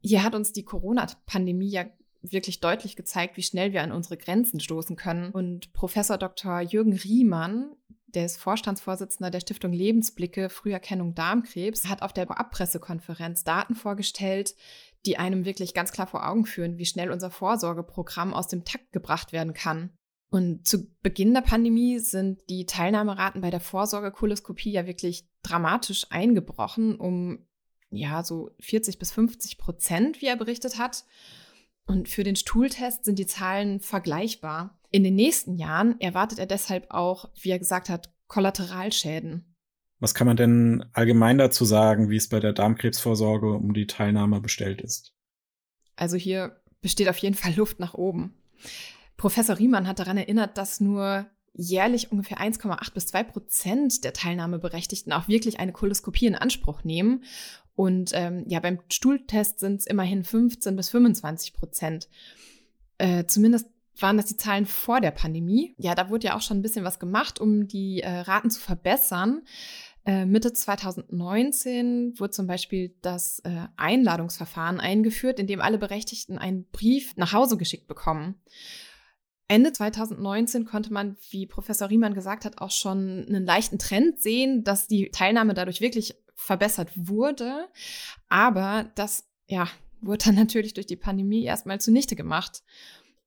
Hier 0.00 0.22
hat 0.22 0.34
uns 0.34 0.52
die 0.52 0.64
Corona-Pandemie 0.64 1.70
ja 1.70 1.84
wirklich 2.22 2.60
deutlich 2.60 2.96
gezeigt, 2.96 3.36
wie 3.36 3.42
schnell 3.42 3.72
wir 3.72 3.82
an 3.82 3.92
unsere 3.92 4.16
Grenzen 4.16 4.60
stoßen 4.60 4.96
können. 4.96 5.30
Und 5.32 5.72
Professor 5.72 6.18
Dr. 6.18 6.60
Jürgen 6.60 6.94
Riemann, 6.94 7.74
der 8.06 8.26
ist 8.26 8.38
Vorstandsvorsitzender 8.38 9.30
der 9.30 9.40
Stiftung 9.40 9.72
Lebensblicke 9.72 10.48
Früherkennung 10.48 11.14
Darmkrebs, 11.14 11.88
hat 11.88 12.02
auf 12.02 12.12
der 12.12 12.30
Abpressekonferenz 12.30 13.44
Daten 13.44 13.74
vorgestellt, 13.74 14.54
die 15.06 15.18
einem 15.18 15.44
wirklich 15.44 15.74
ganz 15.74 15.92
klar 15.92 16.06
vor 16.06 16.28
Augen 16.28 16.46
führen, 16.46 16.78
wie 16.78 16.86
schnell 16.86 17.10
unser 17.10 17.30
Vorsorgeprogramm 17.30 18.34
aus 18.34 18.48
dem 18.48 18.64
Takt 18.64 18.92
gebracht 18.92 19.32
werden 19.32 19.54
kann. 19.54 19.90
Und 20.30 20.66
zu 20.66 20.90
Beginn 21.02 21.34
der 21.34 21.42
Pandemie 21.42 21.98
sind 21.98 22.40
die 22.48 22.64
Teilnahmeraten 22.64 23.42
bei 23.42 23.50
der 23.50 23.60
Vorsorgekoloskopie 23.60 24.72
ja 24.72 24.86
wirklich 24.86 25.26
dramatisch 25.42 26.06
eingebrochen, 26.10 26.96
um 26.96 27.46
ja 27.90 28.24
so 28.24 28.50
40 28.60 28.98
bis 28.98 29.12
50 29.12 29.58
Prozent, 29.58 30.22
wie 30.22 30.26
er 30.26 30.36
berichtet 30.36 30.78
hat. 30.78 31.04
Und 31.86 32.08
für 32.08 32.24
den 32.24 32.36
Stuhltest 32.36 33.04
sind 33.04 33.18
die 33.18 33.26
Zahlen 33.26 33.80
vergleichbar. 33.80 34.78
In 34.90 35.04
den 35.04 35.14
nächsten 35.14 35.56
Jahren 35.56 36.00
erwartet 36.00 36.38
er 36.38 36.46
deshalb 36.46 36.90
auch, 36.90 37.30
wie 37.40 37.50
er 37.50 37.58
gesagt 37.58 37.88
hat, 37.88 38.12
Kollateralschäden. 38.28 39.54
Was 40.00 40.14
kann 40.14 40.26
man 40.26 40.36
denn 40.36 40.84
allgemein 40.92 41.38
dazu 41.38 41.64
sagen, 41.64 42.10
wie 42.10 42.16
es 42.16 42.28
bei 42.28 42.40
der 42.40 42.52
Darmkrebsvorsorge 42.52 43.52
um 43.52 43.72
die 43.72 43.86
Teilnahme 43.86 44.40
bestellt 44.40 44.80
ist? 44.80 45.14
Also 45.96 46.16
hier 46.16 46.60
besteht 46.80 47.08
auf 47.08 47.18
jeden 47.18 47.36
Fall 47.36 47.54
Luft 47.54 47.78
nach 47.78 47.94
oben. 47.94 48.34
Professor 49.16 49.58
Riemann 49.58 49.86
hat 49.86 50.00
daran 50.00 50.16
erinnert, 50.16 50.58
dass 50.58 50.80
nur 50.80 51.26
jährlich 51.54 52.10
ungefähr 52.10 52.38
1,8 52.38 52.94
bis 52.94 53.06
2 53.06 53.24
Prozent 53.24 54.04
der 54.04 54.12
Teilnahmeberechtigten 54.12 55.12
auch 55.12 55.28
wirklich 55.28 55.60
eine 55.60 55.72
Koloskopie 55.72 56.26
in 56.26 56.34
Anspruch 56.34 56.82
nehmen. 56.82 57.24
Und 57.74 58.10
ähm, 58.14 58.44
ja, 58.48 58.60
beim 58.60 58.80
Stuhltest 58.90 59.60
sind 59.60 59.80
es 59.80 59.86
immerhin 59.86 60.24
15 60.24 60.76
bis 60.76 60.90
25 60.90 61.54
Prozent. 61.54 62.08
Äh, 62.98 63.24
zumindest 63.26 63.66
waren 63.98 64.16
das 64.16 64.26
die 64.26 64.36
Zahlen 64.36 64.66
vor 64.66 65.00
der 65.00 65.10
Pandemie. 65.10 65.74
Ja, 65.78 65.94
da 65.94 66.08
wurde 66.10 66.28
ja 66.28 66.36
auch 66.36 66.42
schon 66.42 66.58
ein 66.58 66.62
bisschen 66.62 66.84
was 66.84 66.98
gemacht, 66.98 67.40
um 67.40 67.68
die 67.68 68.00
äh, 68.00 68.10
Raten 68.20 68.50
zu 68.50 68.60
verbessern. 68.60 69.42
Äh, 70.04 70.26
Mitte 70.26 70.52
2019 70.52 72.18
wurde 72.18 72.32
zum 72.32 72.46
Beispiel 72.46 72.94
das 73.02 73.38
äh, 73.40 73.66
Einladungsverfahren 73.76 74.80
eingeführt, 74.80 75.38
in 75.38 75.46
dem 75.46 75.60
alle 75.60 75.78
Berechtigten 75.78 76.38
einen 76.38 76.64
Brief 76.70 77.16
nach 77.16 77.32
Hause 77.32 77.56
geschickt 77.56 77.86
bekommen. 77.86 78.40
Ende 79.48 79.72
2019 79.72 80.64
konnte 80.64 80.92
man, 80.92 81.16
wie 81.30 81.46
Professor 81.46 81.90
Riemann 81.90 82.14
gesagt 82.14 82.44
hat, 82.44 82.58
auch 82.58 82.70
schon 82.70 83.26
einen 83.28 83.44
leichten 83.44 83.78
Trend 83.78 84.20
sehen, 84.20 84.64
dass 84.64 84.86
die 84.86 85.10
Teilnahme 85.10 85.52
dadurch 85.52 85.80
wirklich 85.80 86.16
verbessert 86.42 86.90
wurde. 86.94 87.68
Aber 88.28 88.90
das, 88.94 89.28
ja, 89.46 89.68
wurde 90.00 90.26
dann 90.26 90.34
natürlich 90.36 90.74
durch 90.74 90.86
die 90.86 90.96
Pandemie 90.96 91.44
erstmal 91.44 91.80
zunichte 91.80 92.16
gemacht. 92.16 92.62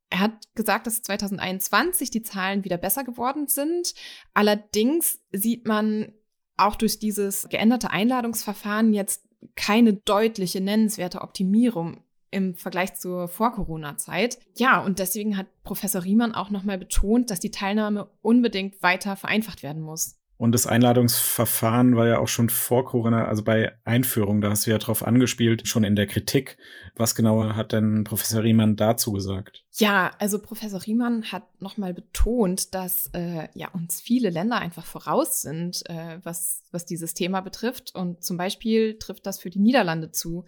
Er 0.09 0.19
hat 0.19 0.33
gesagt, 0.53 0.87
dass 0.87 1.01
2021 1.01 2.11
die 2.11 2.21
Zahlen 2.21 2.63
wieder 2.63 2.77
besser 2.77 3.03
geworden 3.03 3.47
sind. 3.47 3.95
Allerdings 4.33 5.19
sieht 5.31 5.67
man 5.67 6.13
auch 6.57 6.75
durch 6.75 6.99
dieses 6.99 7.49
geänderte 7.49 7.89
Einladungsverfahren 7.89 8.93
jetzt 8.93 9.23
keine 9.55 9.93
deutliche 9.93 10.61
nennenswerte 10.61 11.21
Optimierung 11.21 12.03
im 12.31 12.55
Vergleich 12.55 12.95
zur 12.95 13.27
Vor-Corona-Zeit. 13.27 14.39
Ja, 14.57 14.79
und 14.79 14.99
deswegen 14.99 15.37
hat 15.37 15.47
Professor 15.63 16.03
Riemann 16.03 16.35
auch 16.35 16.49
nochmal 16.49 16.77
betont, 16.77 17.31
dass 17.31 17.39
die 17.39 17.51
Teilnahme 17.51 18.09
unbedingt 18.21 18.81
weiter 18.83 19.15
vereinfacht 19.15 19.63
werden 19.63 19.81
muss. 19.81 20.17
Und 20.37 20.51
das 20.51 20.67
Einladungsverfahren 20.67 21.95
war 21.95 22.07
ja 22.07 22.19
auch 22.19 22.27
schon 22.27 22.49
vor 22.49 22.83
Corona, 22.83 23.25
also 23.25 23.41
bei 23.43 23.73
Einführung, 23.85 24.41
da 24.41 24.49
hast 24.49 24.65
du 24.65 24.71
ja 24.71 24.77
drauf 24.77 25.05
angespielt, 25.05 25.65
schon 25.65 25.85
in 25.85 25.95
der 25.95 26.07
Kritik. 26.07 26.57
Was 26.95 27.15
genau 27.15 27.55
hat 27.55 27.71
denn 27.71 28.03
Professor 28.03 28.43
Riemann 28.43 28.75
dazu 28.75 29.13
gesagt? 29.13 29.63
Ja, 29.71 30.11
also 30.19 30.39
Professor 30.39 30.85
Riemann 30.85 31.31
hat 31.31 31.61
nochmal 31.61 31.93
betont, 31.93 32.73
dass 32.73 33.09
äh, 33.13 33.47
ja 33.53 33.69
uns 33.69 34.01
viele 34.01 34.29
Länder 34.29 34.57
einfach 34.57 34.85
voraus 34.85 35.41
sind, 35.41 35.89
äh, 35.89 36.19
was, 36.23 36.63
was 36.71 36.85
dieses 36.85 37.13
Thema 37.13 37.39
betrifft. 37.39 37.95
Und 37.95 38.23
zum 38.23 38.35
Beispiel 38.35 38.99
trifft 38.99 39.25
das 39.25 39.39
für 39.39 39.49
die 39.49 39.59
Niederlande 39.59 40.11
zu. 40.11 40.45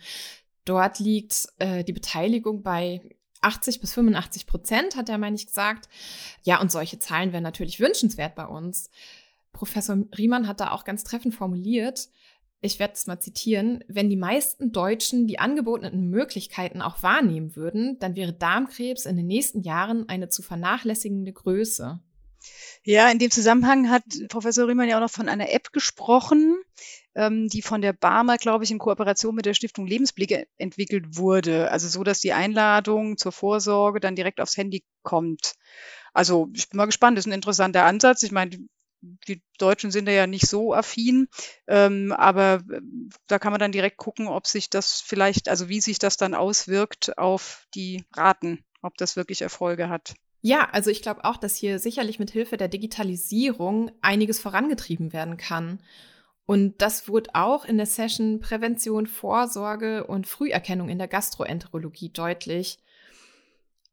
Dort 0.65 0.99
liegt 0.99 1.47
äh, 1.59 1.85
die 1.85 1.93
Beteiligung 1.93 2.61
bei 2.61 3.01
80 3.39 3.79
bis 3.79 3.93
85 3.93 4.47
Prozent, 4.47 4.95
hat 4.97 5.07
er, 5.07 5.17
meine 5.17 5.37
ich, 5.37 5.47
gesagt. 5.47 5.87
Ja, 6.43 6.59
und 6.59 6.71
solche 6.71 6.99
Zahlen 6.99 7.31
wären 7.31 7.43
natürlich 7.43 7.79
wünschenswert 7.79 8.35
bei 8.35 8.45
uns. 8.45 8.89
Professor 9.57 9.97
Riemann 10.17 10.47
hat 10.47 10.59
da 10.59 10.71
auch 10.71 10.83
ganz 10.83 11.03
treffend 11.03 11.33
formuliert, 11.33 12.09
ich 12.61 12.79
werde 12.79 12.93
es 12.93 13.05
mal 13.05 13.19
zitieren, 13.19 13.83
wenn 13.87 14.09
die 14.09 14.15
meisten 14.15 14.71
Deutschen 14.71 15.27
die 15.27 15.37
angebotenen 15.37 16.09
Möglichkeiten 16.09 16.81
auch 16.81 17.03
wahrnehmen 17.03 17.55
würden, 17.55 17.99
dann 17.99 18.15
wäre 18.15 18.33
Darmkrebs 18.33 19.05
in 19.05 19.15
den 19.15 19.27
nächsten 19.27 19.61
Jahren 19.61 20.09
eine 20.09 20.29
zu 20.29 20.41
vernachlässigende 20.41 21.33
Größe. 21.33 21.99
Ja, 22.83 23.09
in 23.09 23.19
dem 23.19 23.29
Zusammenhang 23.31 23.89
hat 23.89 24.03
Professor 24.29 24.67
Riemann 24.67 24.87
ja 24.87 24.97
auch 24.97 25.01
noch 25.01 25.11
von 25.11 25.29
einer 25.29 25.51
App 25.51 25.71
gesprochen, 25.71 26.57
ähm, 27.15 27.47
die 27.47 27.61
von 27.61 27.81
der 27.81 27.93
Barmer, 27.93 28.37
glaube 28.37 28.63
ich, 28.63 28.71
in 28.71 28.79
Kooperation 28.79 29.35
mit 29.35 29.45
der 29.45 29.53
Stiftung 29.53 29.85
Lebensblicke 29.85 30.47
entwickelt 30.57 31.17
wurde. 31.17 31.69
Also 31.71 31.87
so, 31.87 32.03
dass 32.03 32.21
die 32.21 32.33
Einladung 32.33 33.17
zur 33.17 33.31
Vorsorge 33.31 33.99
dann 33.99 34.15
direkt 34.15 34.39
aufs 34.39 34.57
Handy 34.57 34.83
kommt. 35.03 35.53
Also 36.13 36.49
ich 36.53 36.69
bin 36.69 36.77
mal 36.77 36.85
gespannt, 36.85 37.17
das 37.17 37.25
ist 37.25 37.31
ein 37.31 37.35
interessanter 37.35 37.85
Ansatz. 37.85 38.23
Ich 38.23 38.31
meine, 38.31 38.57
die 39.01 39.41
Deutschen 39.57 39.91
sind 39.91 40.07
ja 40.09 40.27
nicht 40.27 40.47
so 40.47 40.73
affin, 40.73 41.27
ähm, 41.67 42.11
aber 42.11 42.63
äh, 42.71 42.81
da 43.27 43.39
kann 43.39 43.51
man 43.51 43.59
dann 43.59 43.71
direkt 43.71 43.97
gucken, 43.97 44.27
ob 44.27 44.47
sich 44.47 44.69
das 44.69 45.01
vielleicht, 45.01 45.49
also 45.49 45.69
wie 45.69 45.81
sich 45.81 45.99
das 45.99 46.17
dann 46.17 46.33
auswirkt 46.33 47.17
auf 47.17 47.67
die 47.75 48.05
Raten, 48.15 48.63
ob 48.81 48.97
das 48.97 49.15
wirklich 49.15 49.41
Erfolge 49.41 49.89
hat. 49.89 50.15
Ja, 50.41 50.69
also 50.71 50.89
ich 50.89 51.01
glaube 51.01 51.25
auch, 51.25 51.37
dass 51.37 51.55
hier 51.55 51.79
sicherlich 51.79 52.19
mit 52.19 52.31
Hilfe 52.31 52.57
der 52.57 52.67
Digitalisierung 52.67 53.91
einiges 54.01 54.39
vorangetrieben 54.39 55.11
werden 55.11 55.37
kann. 55.37 55.79
Und 56.45 56.81
das 56.81 57.09
wurde 57.09 57.31
auch 57.33 57.65
in 57.65 57.77
der 57.77 57.85
Session 57.85 58.39
Prävention, 58.39 59.07
Vorsorge 59.07 60.05
und 60.05 60.27
Früherkennung 60.27 60.87
in 60.87 60.97
der 60.97 61.09
Gastroenterologie 61.09 62.09
deutlich. 62.09 62.79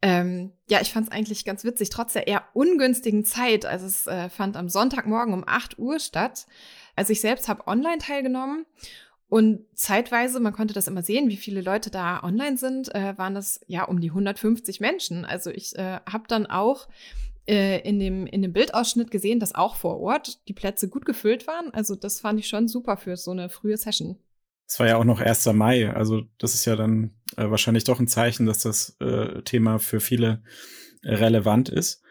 Ähm, 0.05 0.53
ja, 0.69 0.83
ich 0.83 0.93
fand 0.93 1.07
es 1.07 1.13
eigentlich 1.13 1.47
ganz 1.47 1.65
witzig, 1.65 1.89
trotz 1.89 2.13
der 2.13 2.27
eher 2.27 2.45
ungünstigen 2.53 3.25
Zeit. 3.25 3.65
Also 3.65 3.87
es 3.87 4.07
äh, 4.07 4.29
fand 4.29 4.55
am 4.55 4.69
Sonntagmorgen 4.69 5.33
um 5.33 5.45
8 5.47 5.79
Uhr 5.79 5.99
statt. 5.99 6.47
Also 6.95 7.15
ich 7.15 7.23
selbst 7.23 7.49
habe 7.49 7.67
online 7.67 7.97
teilgenommen 8.01 8.67
und 9.31 9.65
zeitweise, 9.73 10.41
man 10.41 10.53
konnte 10.53 10.75
das 10.75 10.89
immer 10.89 11.03
sehen, 11.03 11.31
wie 11.31 11.39
viele 11.39 11.63
Leute 11.63 11.91
da 11.91 12.23
online 12.23 12.59
sind, 12.59 12.95
äh, 12.95 13.17
waren 13.17 13.35
das 13.35 13.61
ja 13.67 13.85
um 13.85 13.99
die 13.99 14.11
150 14.11 14.79
Menschen. 14.79 15.25
Also 15.25 15.49
ich 15.49 15.75
äh, 15.77 16.01
habe 16.07 16.25
dann 16.29 16.45
auch 16.45 16.87
äh, 17.49 17.81
in, 17.89 17.99
dem, 17.99 18.27
in 18.27 18.43
dem 18.43 18.53
Bildausschnitt 18.53 19.11
gesehen, 19.11 19.41
dass 19.41 19.55
auch 19.55 19.75
vor 19.75 20.01
Ort 20.01 20.47
die 20.49 20.53
Plätze 20.53 20.91
gut 20.91 21.07
gefüllt 21.07 21.47
waren. 21.47 21.73
Also 21.73 21.95
das 21.95 22.21
fand 22.21 22.39
ich 22.39 22.47
schon 22.47 22.69
super 22.69 22.99
für 22.99 23.17
so 23.17 23.31
eine 23.31 23.49
frühe 23.49 23.79
Session. 23.79 24.19
Es 24.67 24.81
war 24.81 24.87
ja 24.87 24.97
auch 24.97 25.05
noch 25.05 25.21
1. 25.21 25.47
Mai, 25.53 25.91
also 25.91 26.23
das 26.39 26.55
ist 26.55 26.65
ja 26.65 26.77
dann 26.77 27.15
äh, 27.37 27.51
wahrscheinlich 27.51 27.85
doch 27.85 28.01
ein 28.01 28.09
Zeichen, 28.09 28.47
dass 28.47 28.61
das 28.61 28.97
äh, 29.01 29.43
Thema 29.43 29.79
für 29.79 30.01
viele 30.01 30.43
relevant 31.05 31.69
ist. 31.69 32.03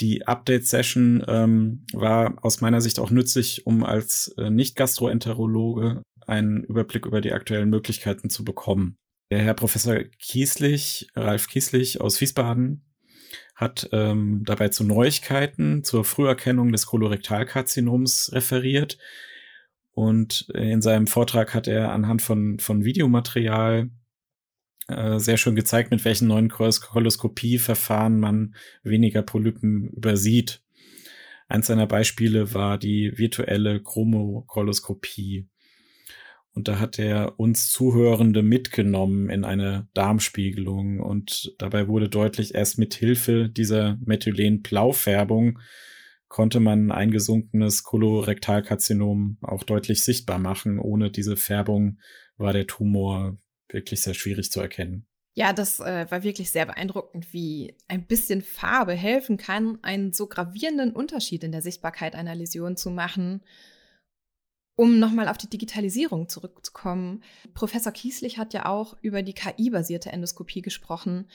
Die 0.00 0.26
Update-Session 0.26 1.24
ähm, 1.28 1.86
war 1.92 2.36
aus 2.42 2.60
meiner 2.60 2.80
Sicht 2.80 2.98
auch 2.98 3.10
nützlich, 3.10 3.66
um 3.66 3.84
als 3.84 4.34
äh, 4.38 4.50
Nicht-Gastroenterologe 4.50 6.02
einen 6.26 6.64
Überblick 6.64 7.06
über 7.06 7.20
die 7.20 7.32
aktuellen 7.32 7.70
Möglichkeiten 7.70 8.28
zu 8.28 8.44
bekommen. 8.44 8.96
Der 9.30 9.38
Herr 9.38 9.54
Professor 9.54 9.96
Kieslich, 10.18 11.08
Ralf 11.14 11.48
Kieslich 11.48 12.00
aus 12.00 12.20
Wiesbaden, 12.20 12.84
hat 13.54 13.88
ähm, 13.92 14.42
dabei 14.44 14.68
zu 14.68 14.84
Neuigkeiten 14.84 15.84
zur 15.84 16.04
Früherkennung 16.04 16.72
des 16.72 16.86
Kolorektalkarzinoms 16.86 18.32
referiert, 18.32 18.98
und 19.94 20.48
in 20.54 20.82
seinem 20.82 21.06
Vortrag 21.06 21.54
hat 21.54 21.68
er 21.68 21.92
anhand 21.92 22.20
von, 22.20 22.58
von 22.58 22.84
Videomaterial 22.84 23.90
äh, 24.88 25.18
sehr 25.18 25.36
schön 25.36 25.54
gezeigt, 25.54 25.90
mit 25.90 26.04
welchen 26.04 26.28
neuen 26.28 26.48
Koloskopieverfahren 26.48 28.18
man 28.18 28.54
weniger 28.82 29.22
Polypen 29.22 29.88
übersieht. 29.90 30.62
Eins 31.48 31.68
seiner 31.68 31.86
Beispiele 31.86 32.54
war 32.54 32.76
die 32.78 33.16
virtuelle 33.16 33.80
Chromokoloskopie. 33.82 35.48
Und 36.52 36.68
da 36.68 36.78
hat 36.78 36.98
er 36.98 37.38
uns 37.38 37.70
Zuhörende 37.70 38.42
mitgenommen 38.42 39.28
in 39.28 39.44
eine 39.44 39.88
Darmspiegelung. 39.94 41.00
Und 41.00 41.54
dabei 41.58 41.88
wurde 41.88 42.08
deutlich, 42.08 42.54
erst 42.54 42.78
mit 42.78 42.94
Hilfe 42.94 43.48
dieser 43.48 43.98
Methylen-Blaufärbung 44.04 45.58
konnte 46.34 46.58
man 46.58 46.90
eingesunkenes 46.90 47.84
Kolorektalkarzinom 47.84 49.38
auch 49.40 49.62
deutlich 49.62 50.02
sichtbar 50.02 50.40
machen. 50.40 50.80
Ohne 50.80 51.12
diese 51.12 51.36
Färbung 51.36 52.00
war 52.38 52.52
der 52.52 52.66
Tumor 52.66 53.38
wirklich 53.68 54.02
sehr 54.02 54.14
schwierig 54.14 54.50
zu 54.50 54.60
erkennen. 54.60 55.06
Ja, 55.34 55.52
das 55.52 55.78
äh, 55.78 56.10
war 56.10 56.24
wirklich 56.24 56.50
sehr 56.50 56.66
beeindruckend, 56.66 57.32
wie 57.32 57.76
ein 57.86 58.08
bisschen 58.08 58.42
Farbe 58.42 58.94
helfen 58.94 59.36
kann, 59.36 59.78
einen 59.82 60.12
so 60.12 60.26
gravierenden 60.26 60.90
Unterschied 60.90 61.44
in 61.44 61.52
der 61.52 61.62
Sichtbarkeit 61.62 62.16
einer 62.16 62.34
Läsion 62.34 62.76
zu 62.76 62.90
machen. 62.90 63.44
Um 64.76 64.98
nochmal 64.98 65.28
auf 65.28 65.38
die 65.38 65.48
Digitalisierung 65.48 66.28
zurückzukommen, 66.28 67.22
Professor 67.54 67.92
Kieslich 67.92 68.38
hat 68.38 68.52
ja 68.54 68.66
auch 68.66 68.96
über 69.02 69.22
die 69.22 69.32
KI-basierte 69.32 70.10
Endoskopie 70.10 70.62
gesprochen. 70.62 71.28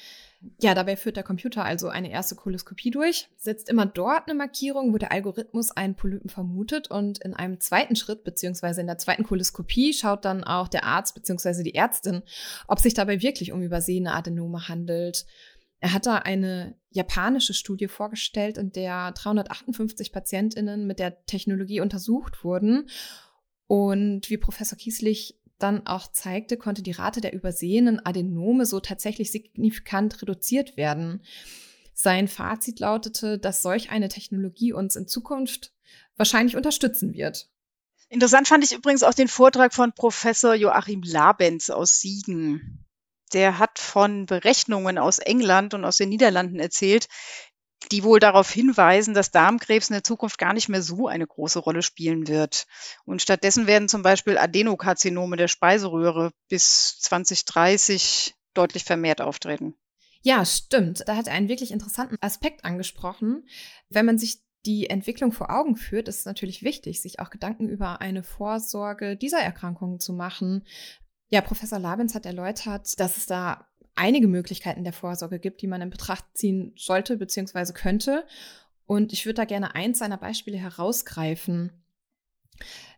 Ja, 0.59 0.73
dabei 0.73 0.97
führt 0.97 1.15
der 1.15 1.23
Computer 1.23 1.63
also 1.63 1.87
eine 1.87 2.11
erste 2.11 2.35
Koloskopie 2.35 2.91
durch, 2.91 3.29
setzt 3.37 3.69
immer 3.69 3.85
dort 3.85 4.27
eine 4.27 4.37
Markierung, 4.37 4.93
wo 4.93 4.97
der 4.97 5.13
Algorithmus 5.13 5.71
einen 5.71 5.95
Polypen 5.95 6.29
vermutet 6.29 6.91
und 6.91 7.19
in 7.19 7.33
einem 7.33 7.61
zweiten 7.61 7.95
Schritt 7.95 8.25
beziehungsweise 8.25 8.81
in 8.81 8.87
der 8.87 8.97
zweiten 8.97 9.23
Koloskopie 9.23 9.93
schaut 9.93 10.25
dann 10.25 10.43
auch 10.43 10.67
der 10.67 10.83
Arzt 10.83 11.15
beziehungsweise 11.15 11.63
die 11.63 11.75
Ärztin, 11.75 12.23
ob 12.67 12.79
sich 12.79 12.93
dabei 12.93 13.21
wirklich 13.21 13.53
um 13.53 13.61
übersehene 13.61 14.13
Adenome 14.13 14.67
handelt. 14.67 15.25
Er 15.79 15.93
hat 15.93 16.05
da 16.05 16.17
eine 16.17 16.75
japanische 16.89 17.53
Studie 17.53 17.87
vorgestellt, 17.87 18.57
in 18.57 18.73
der 18.73 19.13
358 19.13 20.11
Patientinnen 20.11 20.85
mit 20.87 20.99
der 20.99 21.25
Technologie 21.25 21.79
untersucht 21.79 22.43
wurden 22.43 22.89
und 23.69 24.31
wie 24.31 24.37
Professor 24.37 24.79
Kieslich 24.79 25.39
dann 25.59 25.85
auch 25.85 26.11
zeigte, 26.11 26.57
konnte 26.57 26.81
die 26.81 26.89
Rate 26.89 27.21
der 27.21 27.33
übersehenen 27.33 28.03
Adenome 28.03 28.65
so 28.65 28.79
tatsächlich 28.79 29.31
signifikant 29.31 30.23
reduziert 30.23 30.75
werden. 30.75 31.21
Sein 31.93 32.27
Fazit 32.27 32.79
lautete, 32.79 33.37
dass 33.37 33.61
solch 33.61 33.91
eine 33.91 34.09
Technologie 34.09 34.73
uns 34.73 34.95
in 34.95 35.07
Zukunft 35.07 35.71
wahrscheinlich 36.17 36.55
unterstützen 36.55 37.13
wird. 37.13 37.47
Interessant 38.07 38.47
fand 38.47 38.63
ich 38.63 38.71
übrigens 38.71 39.03
auch 39.03 39.13
den 39.13 39.27
Vortrag 39.27 39.71
von 39.71 39.93
Professor 39.93 40.55
Joachim 40.55 41.03
Labenz 41.03 41.69
aus 41.69 41.99
Siegen. 41.99 42.87
Der 43.33 43.59
hat 43.59 43.77
von 43.77 44.25
Berechnungen 44.25 44.97
aus 44.97 45.19
England 45.19 45.75
und 45.75 45.85
aus 45.85 45.97
den 45.97 46.09
Niederlanden 46.09 46.59
erzählt, 46.59 47.07
die 47.91 48.03
wohl 48.03 48.19
darauf 48.19 48.51
hinweisen, 48.51 49.13
dass 49.13 49.31
Darmkrebs 49.31 49.89
in 49.89 49.93
der 49.93 50.03
Zukunft 50.03 50.37
gar 50.37 50.53
nicht 50.53 50.69
mehr 50.69 50.81
so 50.81 51.07
eine 51.07 51.25
große 51.25 51.59
Rolle 51.59 51.81
spielen 51.81 52.27
wird. 52.27 52.65
Und 53.05 53.21
stattdessen 53.21 53.67
werden 53.67 53.87
zum 53.89 54.01
Beispiel 54.01 54.37
Adenokarzinome 54.37 55.37
der 55.37 55.47
Speiseröhre 55.47 56.31
bis 56.49 56.99
2030 56.99 58.35
deutlich 58.53 58.83
vermehrt 58.83 59.21
auftreten. 59.21 59.75
Ja, 60.21 60.45
stimmt. 60.45 61.07
Da 61.07 61.15
hat 61.15 61.27
er 61.27 61.33
einen 61.33 61.49
wirklich 61.49 61.71
interessanten 61.71 62.17
Aspekt 62.21 62.65
angesprochen. 62.65 63.47
Wenn 63.89 64.05
man 64.05 64.17
sich 64.17 64.41
die 64.65 64.89
Entwicklung 64.89 65.31
vor 65.31 65.49
Augen 65.49 65.77
führt, 65.77 66.09
ist 66.09 66.19
es 66.19 66.25
natürlich 66.25 66.63
wichtig, 66.63 67.01
sich 67.01 67.19
auch 67.19 67.29
Gedanken 67.29 67.69
über 67.69 68.01
eine 68.01 68.23
Vorsorge 68.23 69.15
dieser 69.15 69.39
Erkrankungen 69.39 70.01
zu 70.01 70.11
machen. 70.11 70.65
Ja, 71.29 71.41
Professor 71.41 71.79
Labens 71.79 72.15
hat 72.15 72.25
erläutert, 72.25 72.99
dass 72.99 73.15
es 73.15 73.25
da 73.25 73.69
einige 73.99 74.27
Möglichkeiten 74.27 74.83
der 74.83 74.93
Vorsorge 74.93 75.39
gibt, 75.39 75.61
die 75.61 75.67
man 75.67 75.81
in 75.81 75.89
Betracht 75.89 76.25
ziehen 76.33 76.73
sollte 76.75 77.17
bzw. 77.17 77.73
könnte. 77.73 78.25
Und 78.85 79.13
ich 79.13 79.25
würde 79.25 79.35
da 79.35 79.45
gerne 79.45 79.75
eins 79.75 79.99
seiner 79.99 80.17
Beispiele 80.17 80.57
herausgreifen. 80.57 81.71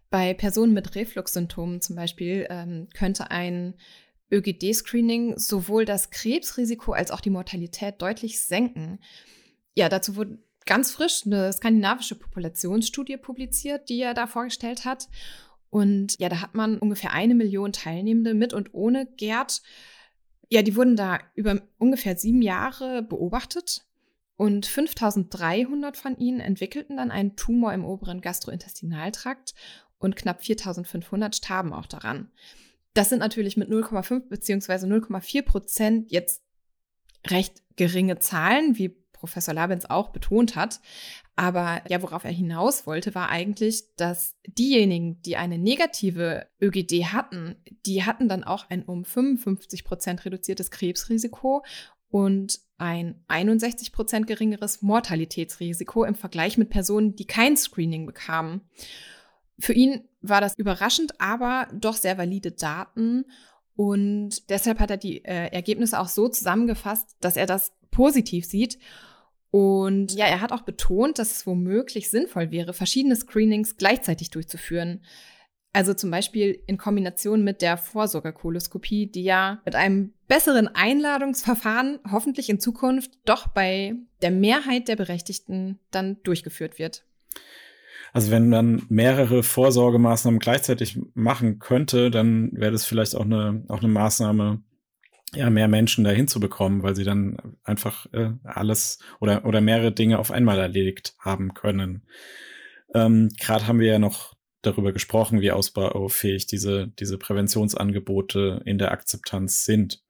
Bei 0.09 0.33
Personen 0.33 0.73
mit 0.73 0.95
Refluxsymptomen 0.95 1.81
zum 1.81 1.95
Beispiel 1.95 2.47
ähm, 2.49 2.87
könnte 2.93 3.31
ein 3.31 3.75
ÖGD-Screening 4.31 5.37
sowohl 5.37 5.85
das 5.85 6.11
Krebsrisiko 6.11 6.93
als 6.93 7.11
auch 7.11 7.19
die 7.19 7.29
Mortalität 7.29 8.01
deutlich 8.01 8.41
senken. 8.41 8.99
Ja, 9.75 9.89
dazu 9.89 10.15
wurde 10.15 10.39
ganz 10.65 10.91
frisch 10.91 11.25
eine 11.25 11.51
skandinavische 11.51 12.15
Populationsstudie 12.15 13.17
publiziert, 13.17 13.89
die 13.89 14.01
er 14.01 14.13
da 14.13 14.27
vorgestellt 14.27 14.85
hat. 14.85 15.09
Und 15.69 16.19
ja, 16.19 16.29
da 16.29 16.41
hat 16.41 16.53
man 16.53 16.77
ungefähr 16.77 17.13
eine 17.13 17.33
Million 17.33 17.73
Teilnehmende 17.73 18.33
mit 18.33 18.53
und 18.53 18.73
ohne 18.73 19.07
GERD 19.17 19.61
ja, 20.51 20.61
die 20.61 20.75
wurden 20.75 20.97
da 20.97 21.19
über 21.33 21.61
ungefähr 21.77 22.17
sieben 22.17 22.41
Jahre 22.41 23.01
beobachtet 23.03 23.85
und 24.35 24.65
5300 24.65 25.95
von 25.95 26.17
ihnen 26.17 26.41
entwickelten 26.41 26.97
dann 26.97 27.09
einen 27.09 27.37
Tumor 27.37 27.73
im 27.73 27.85
oberen 27.85 28.19
Gastrointestinaltrakt 28.19 29.53
und 29.97 30.17
knapp 30.17 30.43
4500 30.43 31.37
starben 31.37 31.71
auch 31.71 31.85
daran. 31.85 32.29
Das 32.93 33.07
sind 33.07 33.19
natürlich 33.19 33.55
mit 33.55 33.69
0,5 33.69 34.27
beziehungsweise 34.27 34.87
0,4 34.87 35.43
Prozent 35.43 36.11
jetzt 36.11 36.43
recht 37.27 37.63
geringe 37.77 38.19
Zahlen, 38.19 38.77
wie 38.77 39.00
Professor 39.21 39.53
Labens 39.53 39.87
auch 39.87 40.09
betont 40.09 40.55
hat. 40.55 40.81
Aber 41.35 41.81
ja, 41.87 42.01
worauf 42.01 42.23
er 42.23 42.31
hinaus 42.31 42.87
wollte, 42.87 43.15
war 43.15 43.29
eigentlich, 43.29 43.83
dass 43.95 44.35
diejenigen, 44.45 45.21
die 45.21 45.37
eine 45.37 45.59
negative 45.59 46.47
ÖGD 46.59 47.05
hatten, 47.13 47.55
die 47.85 48.03
hatten 48.03 48.27
dann 48.27 48.43
auch 48.43 48.69
ein 48.69 48.83
um 48.83 49.05
55 49.05 49.83
Prozent 49.85 50.25
reduziertes 50.25 50.71
Krebsrisiko 50.71 51.63
und 52.09 52.59
ein 52.77 53.23
61 53.27 53.91
Prozent 53.91 54.25
geringeres 54.25 54.81
Mortalitätsrisiko 54.81 56.03
im 56.03 56.15
Vergleich 56.15 56.57
mit 56.57 56.71
Personen, 56.71 57.15
die 57.15 57.25
kein 57.25 57.55
Screening 57.55 58.07
bekamen. 58.07 58.61
Für 59.59 59.73
ihn 59.73 60.03
war 60.21 60.41
das 60.41 60.57
überraschend, 60.57 61.21
aber 61.21 61.67
doch 61.73 61.95
sehr 61.95 62.17
valide 62.17 62.51
Daten. 62.51 63.25
Und 63.75 64.49
deshalb 64.49 64.79
hat 64.79 64.89
er 64.89 64.97
die 64.97 65.23
äh, 65.23 65.51
Ergebnisse 65.51 65.99
auch 65.99 66.07
so 66.07 66.27
zusammengefasst, 66.27 67.15
dass 67.19 67.37
er 67.37 67.45
das 67.45 67.71
positiv 67.91 68.45
sieht 68.45 68.79
und 69.51 70.13
ja, 70.13 70.25
er 70.25 70.39
hat 70.39 70.53
auch 70.53 70.61
betont, 70.61 71.19
dass 71.19 71.31
es 71.31 71.45
womöglich 71.45 72.09
sinnvoll 72.09 72.51
wäre, 72.51 72.73
verschiedene 72.73 73.15
Screenings 73.17 73.75
gleichzeitig 73.75 74.29
durchzuführen. 74.29 75.01
Also 75.73 75.93
zum 75.93 76.09
Beispiel 76.11 76.61
in 76.67 76.77
Kombination 76.77 77.43
mit 77.43 77.61
der 77.61 77.77
Vorsorgerkoloskopie, 77.77 79.07
die 79.07 79.23
ja 79.23 79.61
mit 79.63 79.75
einem 79.75 80.13
besseren 80.27 80.67
Einladungsverfahren 80.67 81.99
hoffentlich 82.09 82.49
in 82.49 82.59
Zukunft 82.59 83.11
doch 83.25 83.47
bei 83.47 83.95
der 84.21 84.31
Mehrheit 84.31 84.87
der 84.87 84.95
Berechtigten 84.95 85.79
dann 85.91 86.17
durchgeführt 86.23 86.79
wird. 86.79 87.05
Also 88.13 88.31
wenn 88.31 88.49
man 88.49 88.83
mehrere 88.89 89.43
Vorsorgemaßnahmen 89.43 90.39
gleichzeitig 90.39 90.99
machen 91.13 91.59
könnte, 91.59 92.11
dann 92.11 92.51
wäre 92.53 92.71
das 92.71 92.85
vielleicht 92.85 93.15
auch 93.15 93.23
eine, 93.23 93.63
auch 93.69 93.79
eine 93.79 93.87
Maßnahme, 93.87 94.61
ja, 95.33 95.49
mehr 95.49 95.67
Menschen 95.67 96.03
dahin 96.03 96.27
zu 96.27 96.39
bekommen, 96.39 96.83
weil 96.83 96.95
sie 96.95 97.03
dann 97.03 97.57
einfach 97.63 98.05
äh, 98.13 98.31
alles 98.43 98.99
oder, 99.19 99.45
oder 99.45 99.61
mehrere 99.61 99.91
Dinge 99.91 100.19
auf 100.19 100.31
einmal 100.31 100.59
erledigt 100.59 101.15
haben 101.19 101.53
können. 101.53 102.03
Ähm, 102.93 103.29
Gerade 103.39 103.67
haben 103.67 103.79
wir 103.79 103.87
ja 103.87 103.99
noch 103.99 104.33
darüber 104.61 104.91
gesprochen, 104.91 105.41
wie 105.41 105.51
ausbaufähig 105.51 106.45
diese, 106.47 106.89
diese 106.99 107.17
Präventionsangebote 107.17 108.61
in 108.65 108.77
der 108.77 108.91
Akzeptanz 108.91 109.65
sind. 109.65 110.03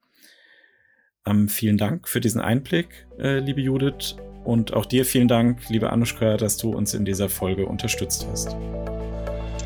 Ähm, 1.26 1.48
vielen 1.48 1.78
Dank 1.78 2.08
für 2.08 2.20
diesen 2.20 2.42
Einblick, 2.42 3.08
äh, 3.20 3.40
liebe 3.40 3.62
Judith. 3.62 4.16
Und 4.44 4.74
auch 4.74 4.88
dir 4.88 5.06
vielen 5.06 5.28
Dank, 5.28 5.70
liebe 5.70 5.92
Anushka, 5.92 6.36
dass 6.38 6.58
du 6.58 6.72
uns 6.72 6.96
in 6.96 7.06
dieser 7.06 7.30
Folge 7.30 7.68
unterstützt 7.68 8.26
hast. 8.30 8.56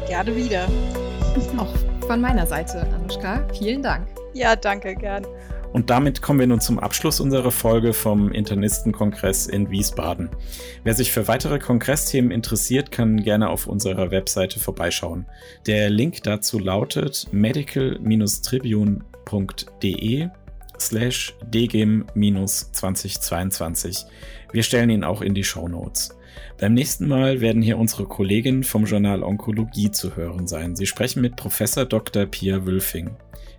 Gerne 0.08 0.36
wieder. 0.36 0.68
Auch 1.58 1.74
von 2.06 2.20
meiner 2.20 2.46
Seite, 2.46 2.82
Anushka, 2.94 3.48
vielen 3.54 3.82
Dank. 3.82 4.25
Ja, 4.36 4.56
danke, 4.58 4.96
gern. 4.96 5.26
Und 5.72 5.90
damit 5.90 6.22
kommen 6.22 6.42
wir 6.42 6.48
nun 6.48 6.60
zum 6.60 6.78
Abschluss 6.78 7.22
unserer 7.22 7.52
Folge 7.52 7.94
vom 7.94 8.34
Internistenkongress 8.34 9.48
in 9.48 9.72
Wiesbaden. 9.72 10.30
Wer 10.84 10.94
sich 10.94 11.14
für 11.14 11.30
weitere 11.30 11.58
Kongressthemen 11.58 12.32
interessiert, 12.32 12.92
kann 12.92 13.24
gerne 13.24 13.48
auf 13.50 13.66
unserer 13.66 14.12
Webseite 14.12 14.60
vorbeischauen. 14.60 15.26
Der 15.68 15.90
Link 15.90 16.22
dazu 16.24 16.60
lautet 16.60 17.30
medical-tribune.de 17.32 20.28
slash 20.80 21.34
dgim-2022. 21.50 24.06
Wir 24.52 24.64
stellen 24.64 24.90
ihn 24.90 25.06
auch 25.06 25.22
in 25.22 25.34
die 25.34 25.46
Show 25.46 25.70
Notes. 25.70 26.14
Beim 26.60 26.74
nächsten 26.74 27.08
Mal 27.08 27.40
werden 27.40 27.62
hier 27.62 27.78
unsere 27.78 28.04
Kolleginnen 28.06 28.66
vom 28.66 28.84
Journal 28.84 29.24
Onkologie 29.24 29.92
zu 29.92 30.18
hören 30.18 30.46
sein. 30.48 30.76
Sie 30.76 30.88
sprechen 30.88 31.22
mit 31.22 31.38
Professor 31.38 31.86
Dr. 31.86 32.26
Pia 32.26 32.66
Wülfing. 32.66 33.16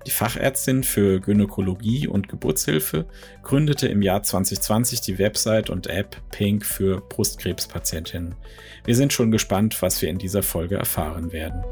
Die 0.06 0.12
Fachärztin 0.12 0.84
für 0.84 1.18
Gynäkologie 1.20 2.06
und 2.06 2.28
Geburtshilfe 2.28 3.06
gründete 3.42 3.88
im 3.88 4.02
Jahr 4.02 4.22
2020 4.22 5.00
die 5.00 5.18
Website 5.18 5.68
und 5.68 5.88
App 5.88 6.16
Pink 6.30 6.64
für 6.64 7.00
Brustkrebspatientinnen. 7.00 8.36
Wir 8.84 8.94
sind 8.94 9.12
schon 9.12 9.32
gespannt, 9.32 9.82
was 9.82 10.00
wir 10.00 10.08
in 10.08 10.18
dieser 10.18 10.44
Folge 10.44 10.76
erfahren 10.76 11.32
werden. 11.32 11.64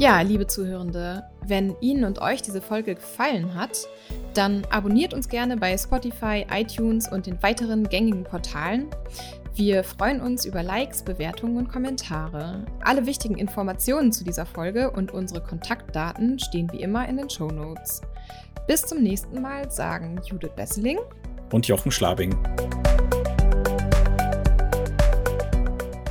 Ja, 0.00 0.22
liebe 0.22 0.48
Zuhörende, 0.48 1.22
wenn 1.46 1.76
Ihnen 1.80 2.04
und 2.04 2.20
euch 2.20 2.42
diese 2.42 2.62
Folge 2.62 2.96
gefallen 2.96 3.54
hat, 3.54 3.86
dann 4.34 4.66
abonniert 4.70 5.14
uns 5.14 5.28
gerne 5.28 5.56
bei 5.56 5.76
Spotify, 5.78 6.46
iTunes 6.50 7.06
und 7.06 7.26
den 7.26 7.40
weiteren 7.42 7.88
gängigen 7.88 8.24
Portalen. 8.24 8.88
Wir 9.54 9.82
freuen 9.82 10.20
uns 10.20 10.44
über 10.44 10.62
Likes, 10.62 11.02
Bewertungen 11.02 11.56
und 11.56 11.68
Kommentare. 11.68 12.64
Alle 12.82 13.04
wichtigen 13.06 13.36
Informationen 13.36 14.12
zu 14.12 14.22
dieser 14.22 14.46
Folge 14.46 14.90
und 14.92 15.12
unsere 15.12 15.42
Kontaktdaten 15.42 16.38
stehen 16.38 16.70
wie 16.72 16.80
immer 16.80 17.08
in 17.08 17.16
den 17.16 17.28
Show 17.28 17.48
Notes. 17.48 18.00
Bis 18.68 18.82
zum 18.82 19.02
nächsten 19.02 19.42
Mal 19.42 19.70
sagen 19.70 20.20
Judith 20.24 20.52
Besseling 20.54 20.98
und 21.52 21.66
Jochen 21.66 21.90
Schlabing. 21.90 22.36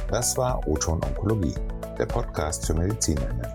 Das 0.09 0.35
war 0.37 0.67
Oton 0.67 1.01
Onkologie, 1.03 1.55
der 1.97 2.07
Podcast 2.07 2.67
für 2.67 2.73
Medizinerinnen. 2.73 3.47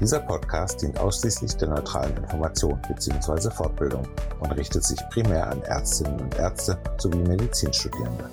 Dieser 0.00 0.20
Podcast 0.20 0.80
dient 0.82 0.98
ausschließlich 0.98 1.56
der 1.56 1.68
neutralen 1.68 2.16
Information 2.16 2.80
bzw. 2.88 3.50
Fortbildung 3.50 4.08
und 4.40 4.50
richtet 4.52 4.82
sich 4.82 4.98
primär 5.10 5.46
an 5.46 5.62
Ärztinnen 5.62 6.20
und 6.20 6.34
Ärzte 6.36 6.78
sowie 6.96 7.18
Medizinstudierende. 7.18 8.30